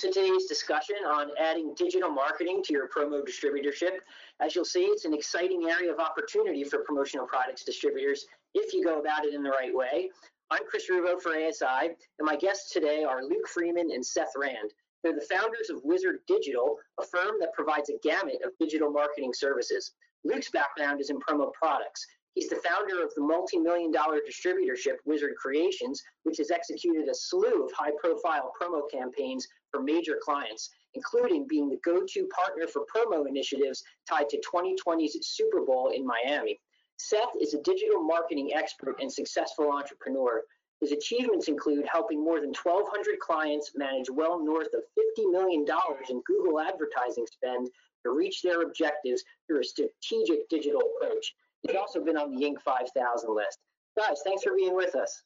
[0.00, 3.98] to today's discussion on adding digital marketing to your promo distributorship.
[4.40, 8.24] As you'll see, it's an exciting area of opportunity for promotional products distributors
[8.54, 10.08] if you go about it in the right way.
[10.50, 14.72] I'm Chris Ruvo for ASI, and my guests today are Luke Freeman and Seth Rand.
[15.02, 19.34] They're the founders of Wizard Digital, a firm that provides a gamut of digital marketing
[19.34, 19.92] services.
[20.24, 22.06] Luke's background is in promo products.
[22.34, 27.64] He's the founder of the multi-million dollar distributorship Wizard Creations, which has executed a slew
[27.64, 33.82] of high-profile promo campaigns for major clients, including being the go-to partner for promo initiatives
[34.08, 36.58] tied to 2020's Super Bowl in Miami.
[36.98, 40.42] Seth is a digital marketing expert and successful entrepreneur.
[40.80, 44.82] His achievements include helping more than 1,200 clients manage well north of
[45.18, 45.64] $50 million
[46.08, 47.68] in Google advertising spend
[48.04, 51.34] to reach their objectives through a strategic digital approach.
[51.62, 52.60] He's also been on the Inc.
[52.62, 53.58] 5000 list.
[53.98, 55.22] Guys, thanks for being with us.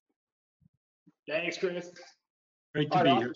[1.28, 1.90] Thanks, Chris.
[2.74, 3.18] Great to be awesome.
[3.18, 3.34] here.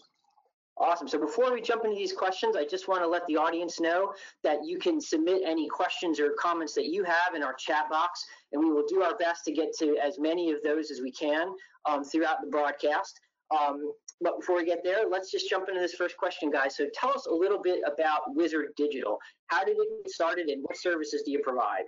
[0.81, 1.09] Awesome.
[1.09, 4.13] So before we jump into these questions, I just want to let the audience know
[4.45, 8.25] that you can submit any questions or comments that you have in our chat box,
[8.53, 11.11] and we will do our best to get to as many of those as we
[11.11, 11.53] can
[11.89, 13.19] um, throughout the broadcast.
[13.59, 16.77] Um, but before we get there, let's just jump into this first question, guys.
[16.77, 19.19] So tell us a little bit about Wizard Digital.
[19.49, 21.85] How did it get started, and what services do you provide?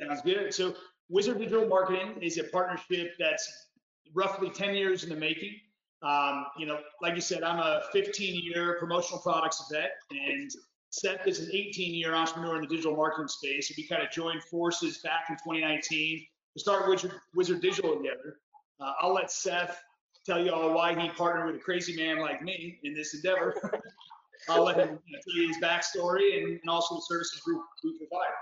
[0.00, 0.54] Sounds good.
[0.54, 0.74] So
[1.08, 3.68] Wizard Digital Marketing is a partnership that's
[4.14, 5.56] roughly 10 years in the making.
[6.02, 10.50] Um, you know, like you said, I'm a 15-year promotional products vet, and
[10.90, 13.70] Seth is an 18-year entrepreneur in the digital marketing space.
[13.70, 18.36] And we kind of joined forces back in 2019 to start Wizard, Wizard Digital together.
[18.80, 19.80] Uh, I'll let Seth
[20.26, 23.54] tell you all why he partnered with a crazy man like me in this endeavor.
[24.48, 27.54] I'll let him you know, tell you his backstory and, and also the services we,
[27.84, 28.32] we provide.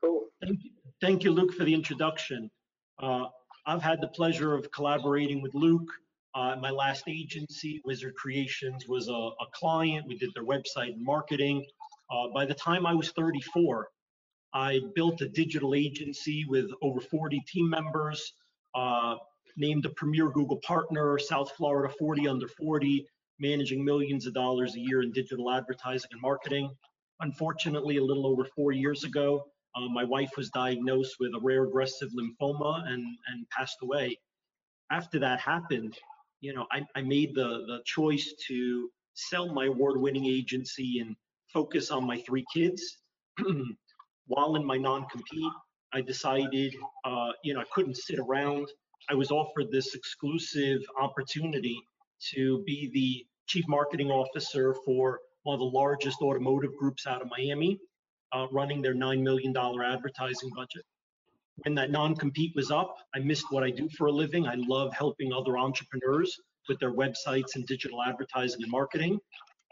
[0.00, 0.26] Cool.
[0.40, 2.50] Thank you, thank you, Luke, for the introduction.
[3.00, 3.24] Uh,
[3.66, 5.90] I've had the pleasure of collaborating with Luke.
[6.34, 10.06] Uh, my last agency, Wizard Creations, was a, a client.
[10.06, 11.64] We did their website and marketing.
[12.10, 13.88] Uh, by the time I was 34,
[14.54, 18.32] I built a digital agency with over 40 team members,
[18.74, 19.16] uh,
[19.56, 23.06] named a premier Google partner, South Florida 40 under 40,
[23.38, 26.70] managing millions of dollars a year in digital advertising and marketing.
[27.20, 29.44] Unfortunately, a little over four years ago,
[29.74, 34.18] uh, my wife was diagnosed with a rare aggressive lymphoma and, and passed away.
[34.90, 35.96] After that happened,
[36.42, 41.16] you know, I, I made the, the choice to sell my award-winning agency and
[41.52, 42.98] focus on my three kids.
[44.26, 45.52] While in my non-compete,
[45.94, 48.66] I decided, uh, you know, I couldn't sit around.
[49.08, 51.80] I was offered this exclusive opportunity
[52.34, 57.28] to be the chief marketing officer for one of the largest automotive groups out of
[57.36, 57.78] Miami,
[58.32, 60.84] uh, running their $9 million advertising budget.
[61.56, 64.46] When that non-compete was up, I missed what I do for a living.
[64.46, 69.18] I love helping other entrepreneurs with their websites and digital advertising and marketing.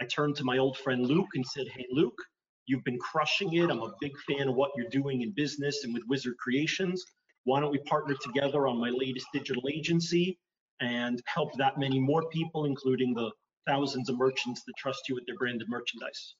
[0.00, 2.18] I turned to my old friend Luke and said, Hey, Luke,
[2.66, 3.70] you've been crushing it.
[3.70, 7.02] I'm a big fan of what you're doing in business and with Wizard Creations.
[7.44, 10.38] Why don't we partner together on my latest digital agency
[10.80, 13.30] and help that many more people, including the
[13.66, 16.34] thousands of merchants that trust you with their branded merchandise?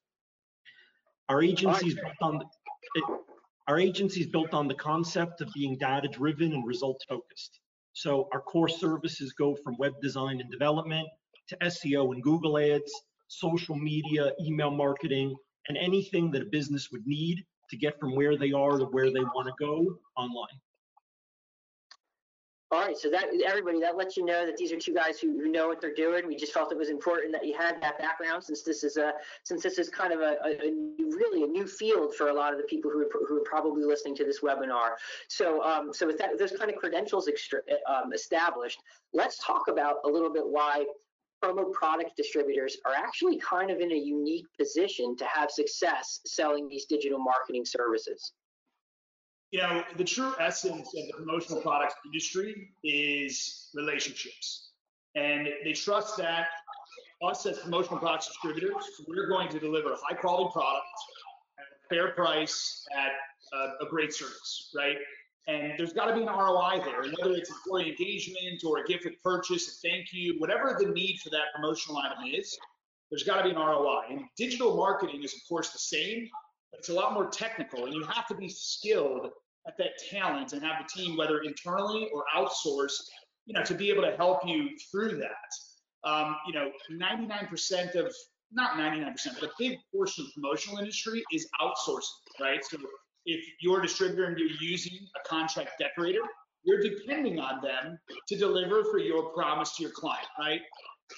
[1.29, 2.43] Our agency is built on
[3.69, 7.61] our agency is built on the concept of being data driven and results focused.
[7.93, 11.09] So our core services go from web design and development
[11.49, 12.93] to SEO and Google ads,
[13.29, 15.35] social media, email marketing,
[15.69, 19.13] and anything that a business would need to get from where they are to where
[19.13, 20.59] they want to go online.
[22.73, 25.33] All right, so that everybody that lets you know that these are two guys who,
[25.33, 26.29] who know what they're doing.
[26.29, 29.13] We just felt it was important that you had that background since this is a
[29.43, 32.53] since this is kind of a, a, a really a new field for a lot
[32.53, 34.91] of the people who are, who are probably listening to this webinar.
[35.27, 37.59] So um, so with that those kind of credentials extra,
[37.89, 38.81] um, established,
[39.13, 40.85] let's talk about a little bit why
[41.43, 46.69] promo product distributors are actually kind of in a unique position to have success selling
[46.69, 48.33] these digital marketing services
[49.51, 54.71] you know, the true essence of the promotional products industry is relationships.
[55.17, 56.47] And they trust that
[57.23, 60.87] us as promotional products distributors, we're going to deliver high quality product
[61.59, 63.13] at a fair price at
[63.53, 64.97] a, a great service, right?
[65.49, 68.87] And there's got to be an ROI there, and whether it's employee engagement or a
[68.87, 72.57] gift with purchase, a thank you, whatever the need for that promotional item is,
[73.11, 74.03] there's got to be an ROI.
[74.11, 76.29] And digital marketing is, of course, the same,
[76.73, 79.29] it's a lot more technical and you have to be skilled
[79.67, 83.03] at that talent and have the team, whether internally or outsourced,
[83.47, 86.09] you know, to be able to help you through that.
[86.09, 88.15] Um, you know, 99% of,
[88.53, 92.65] not 99%, but a big portion of the promotional industry is outsourcing, right?
[92.65, 92.79] So
[93.27, 96.21] if you're a distributor and you're using a contract decorator,
[96.65, 100.61] you're depending on them to deliver for your promise to your client, right?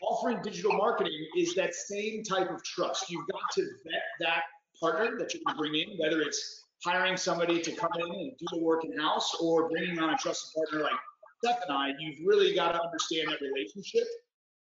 [0.00, 3.10] offering digital marketing is that same type of trust.
[3.10, 4.42] You've got to vet that
[4.82, 8.32] partner that you're going to bring in, whether it's hiring somebody to come in and
[8.38, 10.98] do the work in house or bringing on a trusted partner like
[11.44, 11.92] Seth and I.
[11.98, 14.04] You've really got to understand that relationship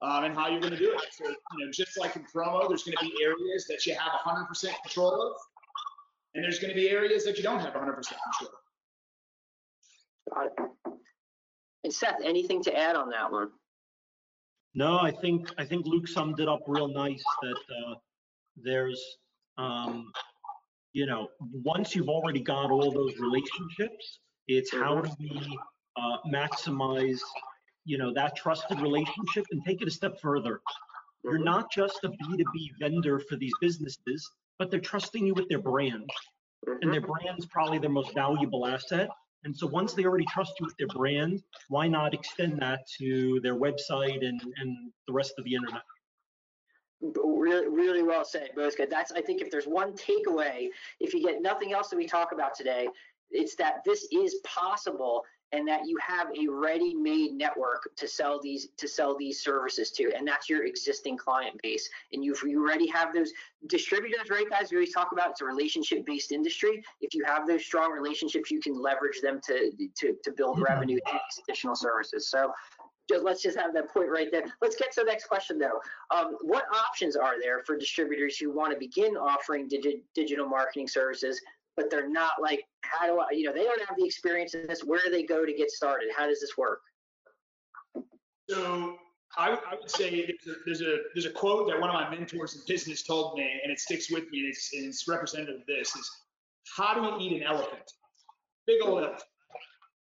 [0.02, 1.02] um, and how you're going to do it.
[1.12, 4.12] So, you know, just like in promo, there's going to be areas that you have
[4.26, 5.32] 100% control of,
[6.34, 8.50] and there's going to be areas that you don't have 100% control.
[10.34, 10.52] Got it.
[11.84, 13.50] And Seth, anything to add on that one?
[14.74, 17.94] No, I think, I think Luke summed it up real nice that, uh,
[18.56, 19.00] there's,
[19.58, 20.10] um,
[20.92, 25.58] you know, once you've already got all those relationships, it's how do we,
[25.96, 27.20] uh, maximize,
[27.84, 30.60] you know, that trusted relationship and take it a step further.
[31.24, 35.58] You're not just a B2B vendor for these businesses, but they're trusting you with their
[35.58, 36.08] brand.
[36.82, 39.08] And their brand's probably their most valuable asset.
[39.44, 43.40] And so once they already trust you with their brand, why not extend that to
[43.42, 45.82] their website and, and the rest of the internet?
[47.00, 48.88] Really, really well said, Boska.
[48.88, 52.32] That's, I think if there's one takeaway, if you get nothing else that we talk
[52.32, 52.88] about today,
[53.30, 55.22] it's that this is possible
[55.52, 60.12] and that you have a ready-made network to sell these to sell these services to
[60.16, 61.88] and that's your existing client base.
[62.12, 63.32] And you you already have those
[63.68, 64.70] distributors right guys?
[64.70, 66.82] We always talk about it's a relationship based industry.
[67.00, 70.64] If you have those strong relationships you can leverage them to to, to build mm-hmm.
[70.64, 72.28] revenue and additional services.
[72.28, 72.52] So
[73.08, 74.44] just, let's just have that point right there.
[74.60, 75.80] Let's get to the next question though.
[76.14, 80.88] Um, what options are there for distributors who want to begin offering digi digital marketing
[80.88, 81.40] services
[81.76, 84.66] but they're not like, how do I, you know, they don't have the experience in
[84.66, 84.82] this.
[84.82, 86.08] Where do they go to get started?
[86.16, 86.80] How does this work?
[88.48, 88.96] So
[89.36, 92.08] I, I would say there's a, there's a, there's a quote that one of my
[92.08, 94.40] mentors in business told me, and it sticks with me.
[94.40, 96.10] And it's, and it's representative of this: is
[96.76, 97.92] how do you eat an elephant?
[98.66, 99.22] Big old elephant.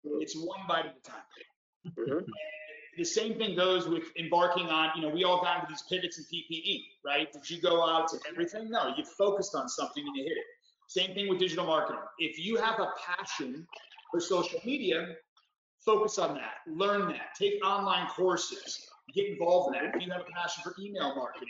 [0.04, 1.22] It's one bite at a time.
[1.98, 2.24] Mhm.
[2.96, 6.18] The same thing goes with embarking on, you know, we all got into these pivots
[6.18, 7.32] in PPE, right?
[7.32, 8.70] Did you go out to everything?
[8.70, 10.44] No, you focused on something and you hit it.
[10.88, 12.02] Same thing with digital marketing.
[12.18, 13.66] If you have a passion
[14.10, 15.14] for social media,
[15.84, 19.96] focus on that, learn that, take online courses, get involved in that.
[19.96, 21.48] If you have a passion for email marketing,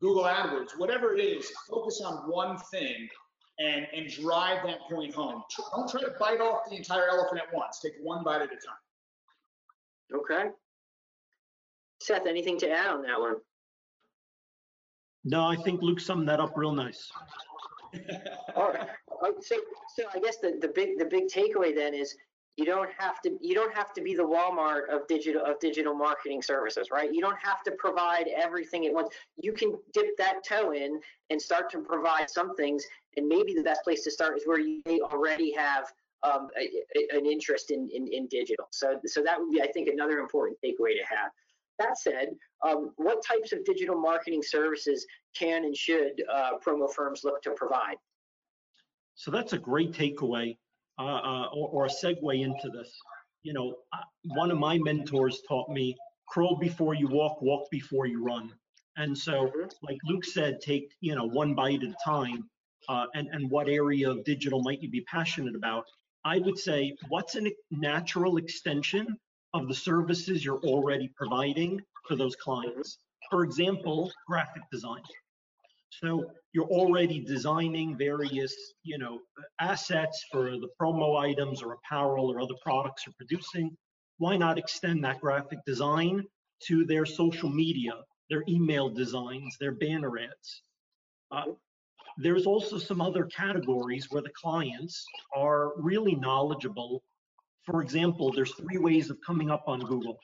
[0.00, 3.08] Google AdWords, whatever it is, focus on one thing
[3.60, 5.42] and, and drive that point home.
[5.74, 7.80] Don't try to bite off the entire elephant at once.
[7.80, 8.80] Take one bite at a time.
[10.14, 10.50] Okay.
[12.00, 13.36] Seth, anything to add on that one?
[15.24, 17.10] No, I think Luke summed that up real nice.
[18.56, 18.88] All right.
[19.22, 19.56] Uh, So,
[19.96, 22.16] so I guess the, the big the big takeaway then is
[22.56, 25.94] you don't have to you don't have to be the Walmart of digital of digital
[25.94, 27.12] marketing services, right?
[27.12, 29.10] You don't have to provide everything at once.
[29.36, 32.86] You can dip that toe in and start to provide some things.
[33.16, 35.84] And maybe the best place to start is where you may already have
[36.22, 36.64] um, a,
[36.98, 38.68] a- an interest in, in in digital.
[38.70, 41.30] So so that would be I think another important takeaway to have.
[41.80, 42.36] That said,
[42.66, 47.52] um, what types of digital marketing services can and should uh, promo firms look to
[47.52, 47.96] provide?
[49.14, 50.56] So that's a great takeaway
[50.98, 52.92] uh, uh, or, or a segue into this.
[53.42, 53.76] You know,
[54.24, 55.96] one of my mentors taught me
[56.26, 58.52] crawl before you walk, walk before you run.
[58.96, 59.72] And so, Mhm.
[59.82, 62.50] like Luke said, take, you know, one bite at a time.
[62.88, 65.86] Uh, and, and what area of digital might you be passionate about?
[66.24, 69.18] I would say, what's a natural extension
[69.54, 72.98] of the services you're already providing for those clients?
[73.30, 75.02] For example, graphic design.
[75.90, 79.20] So you're already designing various, you know,
[79.60, 83.76] assets for the promo items or apparel or other products you're producing.
[84.18, 86.24] Why not extend that graphic design
[86.66, 87.92] to their social media,
[88.28, 90.62] their email designs, their banner ads?
[91.30, 91.52] Uh,
[92.18, 97.02] there's also some other categories where the clients are really knowledgeable.
[97.70, 100.18] For example, there's three ways of coming up on Google.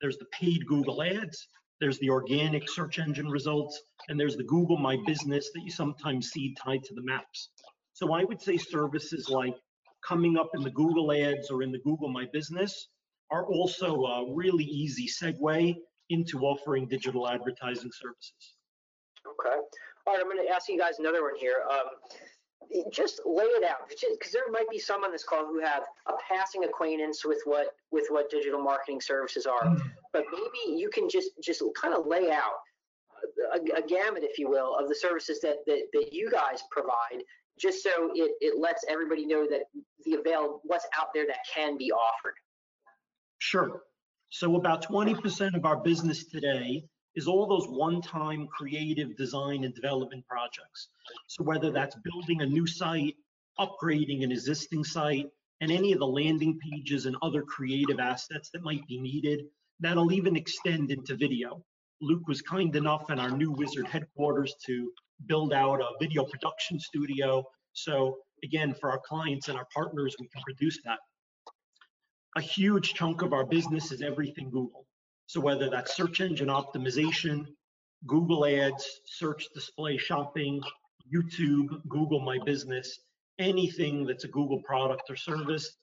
[0.00, 1.46] There's the paid Google ads,
[1.78, 6.30] there's the organic search engine results, and there's the Google My Business that you sometimes
[6.30, 7.50] see tied to the maps.
[7.92, 9.54] So I would say services like
[10.06, 12.88] coming up in the Google ads or in the Google My Business
[13.30, 15.74] are also a really easy segue
[16.08, 18.54] into offering digital advertising services.
[19.26, 19.56] Okay.
[20.06, 21.64] All right, I'm going to ask you guys another one here.
[21.70, 21.88] Um,
[22.92, 26.12] just lay it out, because there might be some on this call who have a
[26.28, 29.76] passing acquaintance with what with what digital marketing services are, hmm.
[30.12, 32.58] but maybe you can just just kind of lay out
[33.54, 37.22] a, a gamut, if you will, of the services that, that that you guys provide,
[37.58, 39.62] just so it it lets everybody know that
[40.04, 42.34] the avail what's out there that can be offered.
[43.38, 43.82] Sure.
[44.30, 46.84] So about 20% of our business today
[47.16, 50.88] is all those one-time creative design and development projects.
[51.26, 53.16] So whether that's building a new site,
[53.58, 55.26] upgrading an existing site,
[55.62, 59.46] and any of the landing pages and other creative assets that might be needed,
[59.80, 61.64] that'll even extend into video.
[62.02, 64.92] Luke was kind enough in our new Wizard headquarters to
[65.24, 67.42] build out a video production studio.
[67.72, 70.98] So again, for our clients and our partners, we can produce that.
[72.36, 74.86] A huge chunk of our business is everything Google.
[75.26, 77.46] So whether that's search engine optimization,
[78.06, 80.60] Google Ads, search display shopping,
[81.12, 83.00] YouTube, Google My Business,
[83.38, 85.76] anything that's a Google product or service,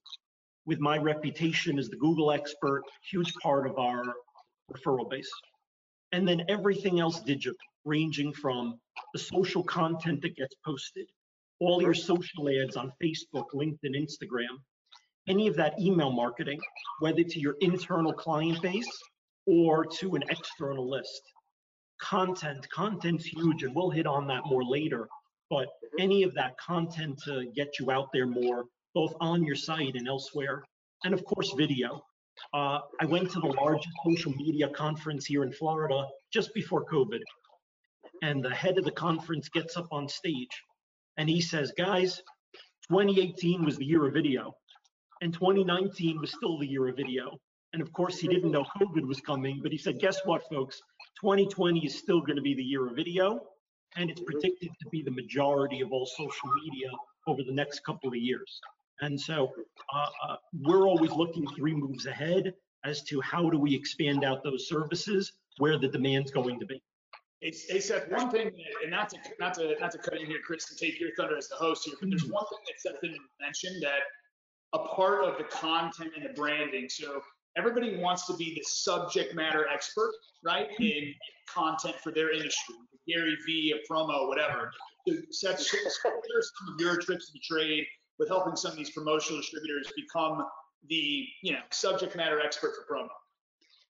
[0.65, 4.15] with my reputation as the Google expert, huge part of our
[4.71, 5.29] referral base.
[6.13, 8.79] And then everything else digital, ranging from
[9.13, 11.07] the social content that gets posted,
[11.59, 14.57] all your social ads on Facebook, LinkedIn, Instagram,
[15.27, 16.59] any of that email marketing,
[16.99, 18.87] whether to your internal client base
[19.45, 21.21] or to an external list.
[22.01, 25.07] Content, content's huge, and we'll hit on that more later.
[25.49, 25.67] But
[25.99, 30.07] any of that content to get you out there more, both on your site and
[30.07, 30.63] elsewhere,
[31.03, 32.03] and of course, video.
[32.53, 37.21] Uh, I went to the largest social media conference here in Florida just before COVID.
[38.21, 40.61] And the head of the conference gets up on stage
[41.17, 42.21] and he says, guys,
[42.89, 44.55] 2018 was the year of video
[45.21, 47.37] and 2019 was still the year of video.
[47.73, 50.79] And of course, he didn't know COVID was coming, but he said, guess what, folks?
[51.21, 53.41] 2020 is still going to be the year of video,
[53.97, 56.89] and it's predicted to be the majority of all social media
[57.27, 58.59] over the next couple of years.
[59.01, 59.51] And so
[59.93, 62.53] uh, uh, we're always looking three moves ahead
[62.85, 66.81] as to how do we expand out those services where the demand's going to be.
[67.41, 68.51] It's, hey Seth, one thing,
[68.83, 71.35] and not to not to not to cut in here, Chris, and take your thunder
[71.35, 73.99] as the host here, but there's one thing that Seth didn't mention that
[74.71, 76.87] a part of the content and the branding.
[76.87, 77.21] So
[77.57, 80.11] everybody wants to be the subject matter expert,
[80.43, 81.13] right, in
[81.53, 82.75] content for their industry.
[83.07, 84.71] Gary V, a promo, whatever.
[85.07, 87.85] So Seth, share some of your tricks of the trade
[88.19, 90.45] with helping some of these promotional distributors become
[90.89, 93.09] the you know subject matter expert for promo.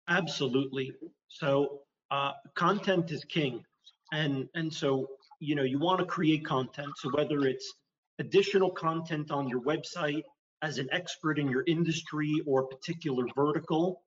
[0.10, 0.94] Absolutely.
[1.28, 3.64] So uh, content is king,
[4.12, 5.08] and and so
[5.40, 6.90] you know you want to create content.
[6.98, 7.72] So whether it's
[8.20, 10.24] additional content on your website
[10.64, 14.02] as an expert in your industry or particular vertical,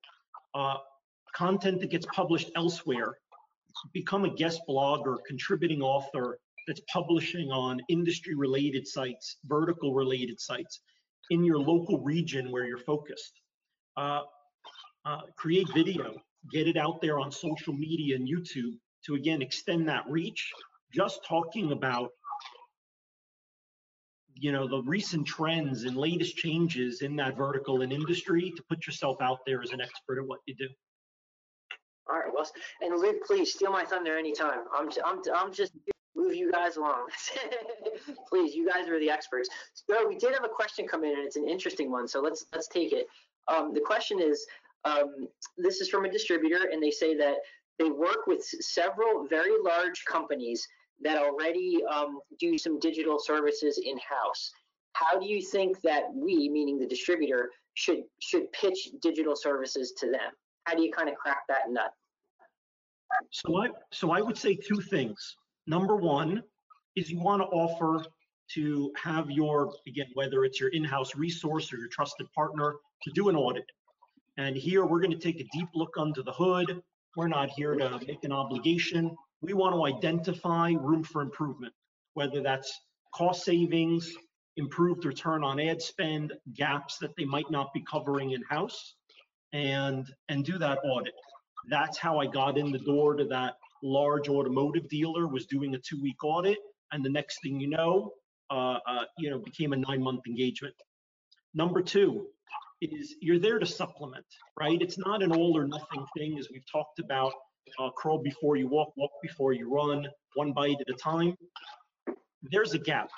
[0.55, 0.75] uh,
[1.33, 3.15] content that gets published elsewhere,
[3.93, 10.81] become a guest blogger, contributing author that's publishing on industry related sites, vertical related sites
[11.29, 13.33] in your local region where you're focused.
[13.95, 14.21] Uh,
[15.05, 16.15] uh, create video,
[16.51, 18.73] get it out there on social media and YouTube
[19.05, 20.51] to again extend that reach.
[20.93, 22.09] Just talking about
[24.39, 28.85] you know the recent trends and latest changes in that vertical and industry to put
[28.85, 30.67] yourself out there as an expert at what you do.
[32.09, 32.49] All right, well,
[32.81, 34.61] and Luke, please steal my thunder anytime.
[34.73, 35.73] I'm, I'm, I'm just
[36.15, 37.07] move you guys along.
[38.29, 39.49] please, you guys are the experts.
[39.73, 42.07] So we did have a question come in, and it's an interesting one.
[42.07, 43.07] So let's let's take it.
[43.47, 44.45] Um, the question is,
[44.85, 45.27] um,
[45.57, 47.35] this is from a distributor, and they say that
[47.79, 50.67] they work with several very large companies
[51.01, 54.51] that already um, do some digital services in house.
[54.93, 60.07] How do you think that we, meaning the distributor, should should pitch digital services to
[60.07, 60.31] them?
[60.63, 61.91] How do you kind of crack that nut?
[63.31, 65.35] So I so I would say two things.
[65.67, 66.41] Number one
[66.95, 68.03] is you want to offer
[68.55, 73.29] to have your again whether it's your in-house resource or your trusted partner to do
[73.29, 73.65] an audit.
[74.37, 76.81] And here we're going to take a deep look under the hood.
[77.15, 81.73] We're not here to make an obligation we want to identify room for improvement,
[82.13, 82.71] whether that's
[83.13, 84.11] cost savings,
[84.57, 88.95] improved return on ad spend, gaps that they might not be covering in house,
[89.53, 91.13] and and do that audit.
[91.69, 95.27] That's how I got in the door to that large automotive dealer.
[95.27, 96.57] Was doing a two-week audit,
[96.91, 98.13] and the next thing you know,
[98.49, 100.75] uh, uh, you know, became a nine-month engagement.
[101.53, 102.27] Number two
[102.81, 104.25] is you're there to supplement,
[104.59, 104.81] right?
[104.81, 107.33] It's not an all or nothing thing, as we've talked about
[107.79, 111.35] uh, crawl before you walk, walk before you run, one bite at a time,
[112.51, 113.09] there's a gap.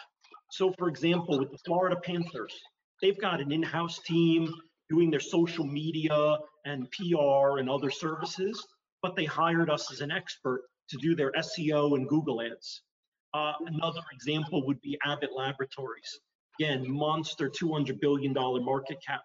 [0.51, 2.53] So, for example, with the Florida Panthers,
[3.01, 4.53] they've got an in house team
[4.89, 8.65] doing their social media and PR and other services,
[9.01, 12.81] but they hired us as an expert to do their SEO and Google ads.
[13.33, 16.19] Uh, another example would be Abbott Laboratories.
[16.59, 19.21] Again, monster $200 billion market cap,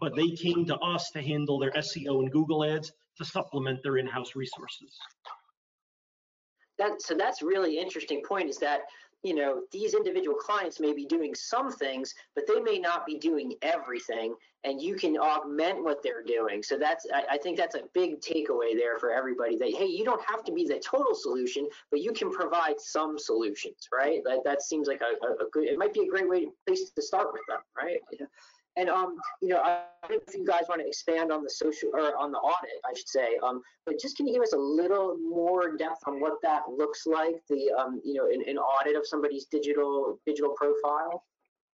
[0.00, 3.98] but they came to us to handle their SEO and Google ads to supplement their
[3.98, 4.96] in-house resources.
[6.78, 8.82] That, so that's really interesting point is that
[9.22, 13.18] you know these individual clients may be doing some things but they may not be
[13.18, 14.34] doing everything
[14.64, 18.20] and you can augment what they're doing so that's I, I, think that's a big
[18.20, 22.00] takeaway there for everybody that hey you don't have to be the total solution but
[22.00, 25.78] you can provide some solutions right that, that seems like a, a, a good it
[25.78, 28.26] might be a great way place to start with them right yeah.
[28.78, 31.50] And um, you know, I don't know if you guys want to expand on the
[31.50, 33.36] social or on the audit, I should say.
[33.42, 37.04] Um, but just can you give us a little more depth on what that looks
[37.04, 37.42] like?
[37.48, 41.24] The um, you know, an, an audit of somebody's digital digital profile.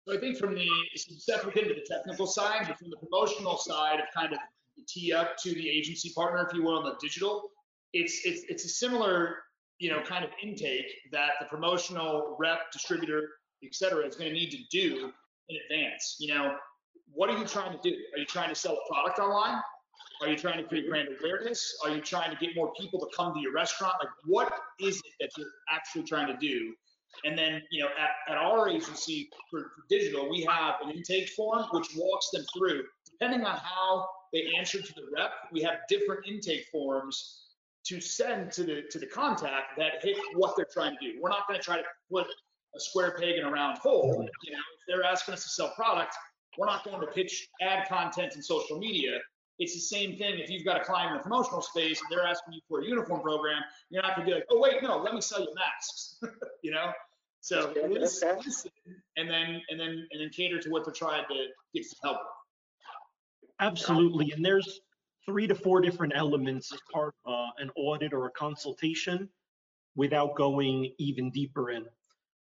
[0.07, 3.99] So I think from the separate into the technical side, but from the promotional side
[3.99, 4.38] of kind of
[4.87, 7.50] tee up to the agency partner, if you will, on the digital,
[7.95, 9.38] it's it's it's a similar
[9.78, 13.30] you know kind of intake that the promotional rep, distributor,
[13.64, 15.11] et cetera, is going to need to do
[15.49, 16.16] in advance.
[16.19, 16.57] You know,
[17.12, 17.95] what are you trying to do?
[18.14, 19.61] Are you trying to sell a product online?
[20.23, 21.76] Are you trying to create brand awareness?
[21.85, 23.95] Are you trying to get more people to come to your restaurant?
[24.00, 26.75] Like, what is it that you're actually trying to do?
[27.25, 31.31] And then, you know, at, at our agency for, for digital, we have an intake
[31.31, 32.85] form which walks them through.
[33.11, 37.47] Depending on how they answer to the rep, we have different intake forms
[37.87, 41.19] to send to the to the contact that hit what they're trying to do.
[41.21, 42.26] We're not going to try to put
[42.76, 44.29] a square peg in a round hole.
[44.45, 46.14] You know, if they're asking us to sell product,
[46.59, 49.19] we're not going to pitch ad content in social media.
[49.59, 52.26] It's the same thing if you've got a client in the promotional space and they're
[52.26, 54.99] asking you for a uniform program, you're not going to be like, oh wait, no,
[54.99, 56.19] let me sell you masks.
[56.62, 56.90] you know,
[57.40, 58.71] so listen, listen,
[59.16, 62.19] and then and then and then cater to what they're trying to get some help.
[63.42, 63.50] With.
[63.61, 64.80] Absolutely, and there's
[65.26, 69.28] three to four different elements as part of uh, an audit or a consultation
[69.95, 71.85] without going even deeper in.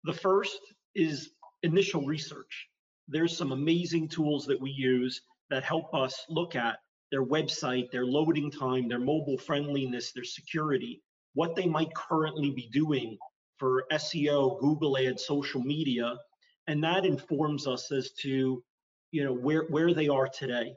[0.05, 0.59] The first
[0.95, 1.31] is
[1.63, 2.69] initial research.
[3.09, 5.21] There's some amazing tools that we use
[5.51, 6.79] that help us look at
[7.11, 11.03] their website, their loading time, their mobile friendliness, their security,
[11.35, 13.19] what they might currently be doing
[13.59, 16.17] for SEO, Google Ads, social media,
[16.67, 18.63] and that informs us as to
[19.11, 20.75] you know where where they are today.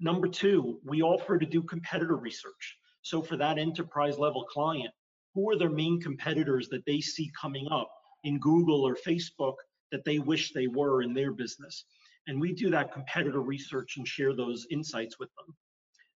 [0.00, 2.76] Number two, we offer to do competitor research.
[3.02, 4.92] So for that enterprise level client,
[5.34, 7.90] who are their main competitors that they see coming up
[8.24, 9.54] in Google or Facebook
[9.92, 11.84] that they wish they were in their business?
[12.26, 15.54] And we do that competitor research and share those insights with them.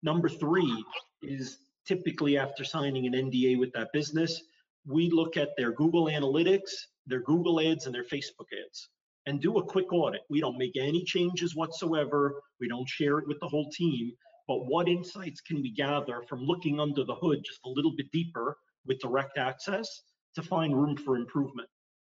[0.03, 0.85] Number three
[1.23, 4.43] is typically after signing an NDA with that business,
[4.87, 6.71] we look at their Google Analytics,
[7.07, 8.89] their Google ads, and their Facebook ads
[9.27, 10.23] and do a quick audit.
[10.29, 12.43] We don't make any changes whatsoever.
[12.61, 14.13] We don't share it with the whole team.
[14.47, 18.11] But what insights can we gather from looking under the hood just a little bit
[18.13, 20.03] deeper with direct access
[20.35, 21.69] to find room for improvement?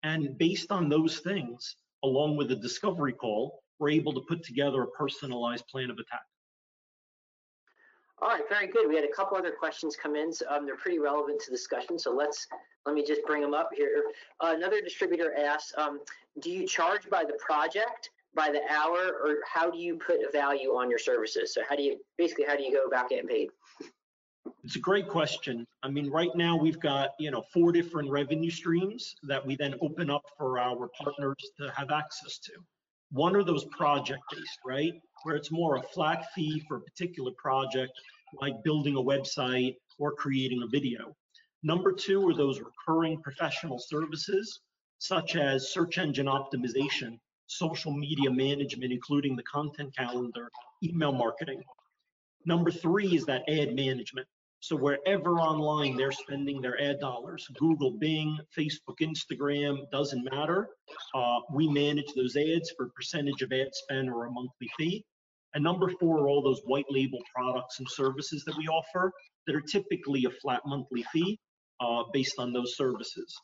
[0.07, 4.83] And based on those things, along with a discovery call, we're able to put together
[4.83, 6.25] a personalized plan of attack.
[8.21, 8.87] All right, very good.
[8.87, 10.33] We had a couple other questions come in.
[10.33, 11.99] So, um, they're pretty relevant to discussion.
[11.99, 12.47] So let's
[12.85, 14.05] let me just bring them up here.
[14.39, 15.99] Uh, another distributor asks, um,
[16.39, 20.31] do you charge by the project, by the hour, or how do you put a
[20.31, 21.53] value on your services?
[21.53, 23.49] So how do you basically how do you go about getting paid?
[24.67, 25.65] It's a great question.
[25.81, 29.75] I mean, right now we've got you know four different revenue streams that we then
[29.81, 32.51] open up for our partners to have access to.
[33.11, 34.91] One are those project based, right?
[35.23, 37.93] Where it's more a flat fee for a particular project,
[38.41, 41.15] like building a website or creating a video.
[41.63, 44.59] Number two are those recurring professional services,
[44.97, 50.51] such as search engine optimization, social media management, including the content calendar,
[50.83, 51.63] email marketing.
[52.45, 54.27] Number three is that ad management.
[54.59, 60.69] So wherever online they're spending their ad dollars, Google, Bing, Facebook, Instagram, doesn't matter.
[61.13, 65.05] Uh, we manage those ads for a percentage of ad spend or a monthly fee.
[65.53, 69.11] And number four are all those white label products and services that we offer
[69.45, 71.39] that are typically a flat monthly fee
[71.79, 73.35] uh, based on those services.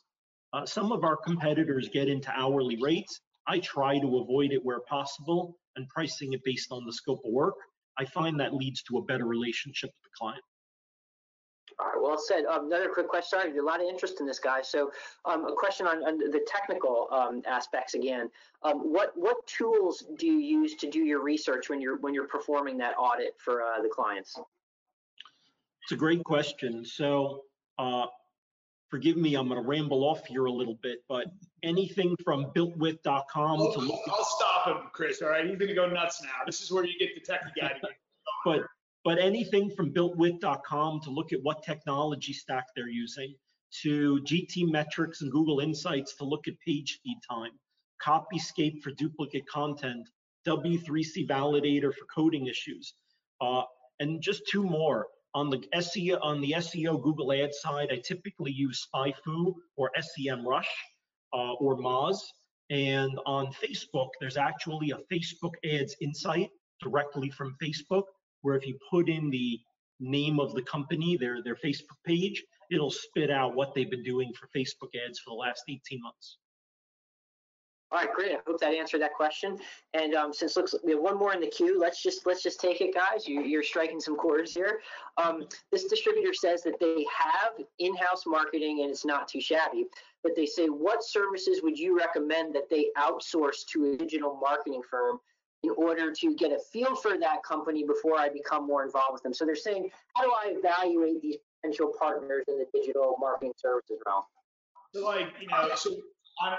[0.51, 3.21] Uh, some of our competitors get into hourly rates.
[3.47, 7.31] I try to avoid it where possible and pricing it based on the scope of
[7.31, 7.55] work.
[7.97, 10.43] I find that leads to a better relationship with the client.
[11.79, 12.45] All right, well said.
[12.45, 13.39] Um, another quick question.
[13.39, 14.61] Sorry, a lot of interest in this guy.
[14.61, 14.91] So,
[15.25, 18.29] um, a question on, on the technical um, aspects again.
[18.63, 22.27] Um, what what tools do you use to do your research when you're when you're
[22.27, 24.39] performing that audit for uh, the clients?
[25.83, 26.85] It's a great question.
[26.85, 27.43] So,
[27.77, 28.05] uh,
[28.89, 31.25] forgive me, I'm going to ramble off here a little bit, but
[31.63, 33.99] anything from builtwith.com I'll, to look.
[34.07, 35.21] I'll stop him, Chris.
[35.21, 36.45] All right, he's going to go nuts now.
[36.45, 37.73] This is where you get the techie guy.
[38.45, 38.61] but
[39.03, 43.35] but anything from builtwith.com to look at what technology stack they're using,
[43.81, 47.51] to GTmetrix and Google Insights to look at page speed time,
[48.05, 50.07] Copyscape for duplicate content,
[50.47, 52.93] W3C Validator for coding issues,
[53.41, 53.63] uh,
[53.99, 55.07] and just two more.
[55.35, 60.67] On the SEO on the SEO Google Ads side, I typically use SpyFu or SEMrush
[61.33, 62.17] uh, or Moz.
[62.69, 68.03] And on Facebook, there's actually a Facebook Ads Insight directly from Facebook,
[68.43, 69.59] where if you put in the
[69.99, 74.31] name of the company, their their Facebook page, it'll spit out what they've been doing
[74.33, 76.37] for Facebook ads for the last 18 months.
[77.93, 78.31] All right, great.
[78.31, 79.59] I hope that answered that question.
[79.93, 82.59] And um, since looks we have one more in the queue, let's just let's just
[82.59, 83.27] take it, guys.
[83.27, 84.79] You, you're striking some chords here.
[85.17, 89.85] Um, this distributor says that they have in-house marketing and it's not too shabby.
[90.23, 94.81] But they say, what services would you recommend that they outsource to a digital marketing
[94.89, 95.19] firm
[95.63, 99.23] in order to get a feel for that company before I become more involved with
[99.23, 99.33] them?
[99.33, 103.97] So they're saying, how do I evaluate these potential partners in the digital marketing services
[104.05, 104.23] realm?
[104.93, 105.95] So like, you know, so
[106.41, 106.57] I'm,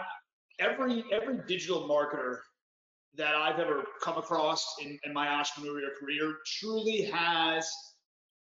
[0.58, 2.38] every every digital marketer
[3.16, 7.70] that I've ever come across in, in my entrepreneurial career truly has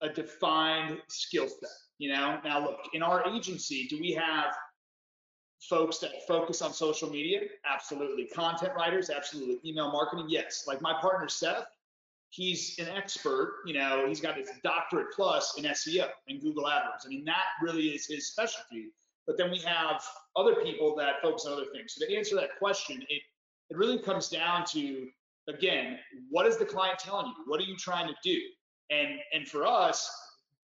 [0.02, 1.70] a defined skill set.
[2.00, 4.54] You know, now look, in our agency, do we have
[5.70, 7.42] folks that focus on social media?
[7.72, 8.26] Absolutely.
[8.26, 9.10] Content writers?
[9.10, 9.60] Absolutely.
[9.70, 10.26] Email marketing?
[10.30, 10.66] Yes.
[10.68, 11.66] Like my partner Seth,
[12.30, 13.60] he's an expert.
[13.66, 17.06] You know, he's got his doctorate plus in SEO and Google AdWords.
[17.06, 18.92] I mean, that really is his specialty.
[19.26, 20.04] But then we have
[20.36, 21.96] other people that focus on other things.
[21.96, 23.22] So to answer that question, it
[23.70, 25.08] it really comes down to
[25.48, 25.98] again,
[26.30, 27.34] what is the client telling you?
[27.48, 28.40] What are you trying to do?
[28.90, 30.10] And and for us,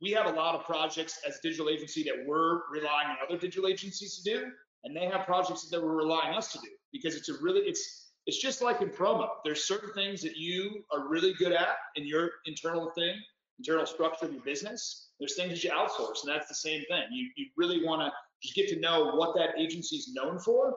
[0.01, 3.67] we have a lot of projects as digital agency that we're relying on other digital
[3.67, 4.51] agencies to do,
[4.83, 8.11] and they have projects that we're relying us to do because it's a really it's
[8.25, 9.27] it's just like in promo.
[9.43, 13.15] There's certain things that you are really good at in your internal thing,
[13.57, 15.09] internal structure of your business.
[15.19, 17.03] There's things that you outsource, and that's the same thing.
[17.11, 18.11] You you really want to
[18.43, 20.75] just get to know what that agency is known for,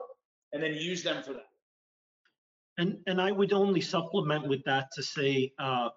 [0.51, 1.47] and then use them for that.
[2.77, 5.89] And and I would only supplement with that to say uh,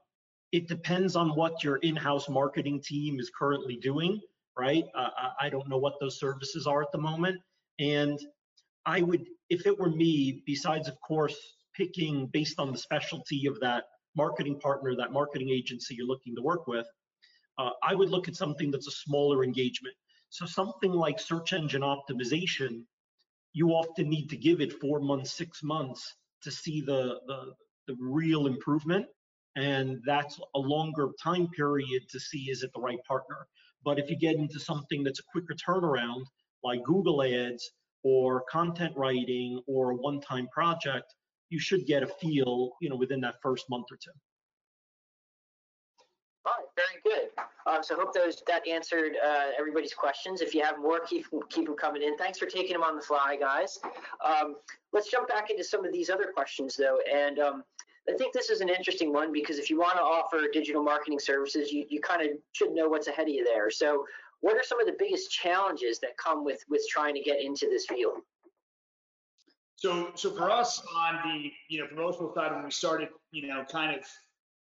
[0.52, 4.20] it depends on what your in-house marketing team is currently doing,
[4.58, 4.84] right?
[4.94, 5.08] Uh,
[5.40, 7.40] I don't know what those services are at the moment,
[7.78, 8.18] and
[8.84, 11.36] I would, if it were me, besides of course
[11.74, 13.84] picking based on the specialty of that
[14.16, 16.86] marketing partner, that marketing agency you're looking to work with,
[17.58, 19.94] uh, I would look at something that's a smaller engagement.
[20.30, 22.82] So something like search engine optimization,
[23.52, 27.52] you often need to give it four months, six months to see the, the,
[27.86, 29.06] the real improvement.
[29.56, 33.46] And that's a longer time period to see is it the right partner.
[33.84, 36.24] But if you get into something that's a quicker turnaround,
[36.66, 37.70] like Google Ads
[38.02, 41.14] or content writing or a one-time project,
[41.48, 44.10] you should get a feel, you know, within that first month or two.
[46.44, 47.30] All right, very good.
[47.66, 50.40] Um, so hope those that answered uh, everybody's questions.
[50.40, 52.16] If you have more, keep keep them coming in.
[52.16, 53.78] Thanks for taking them on the fly, guys.
[54.24, 54.56] Um,
[54.92, 57.64] let's jump back into some of these other questions though, and um,
[58.08, 61.18] I think this is an interesting one because if you want to offer digital marketing
[61.18, 63.68] services, you, you kind of should know what's ahead of you there.
[63.70, 64.04] So
[64.40, 67.66] what are some of the biggest challenges that come with with trying to get into
[67.68, 68.18] this field?
[69.76, 73.64] So, so for us on the you know promotional side, when we started, you know,
[73.70, 74.04] kind of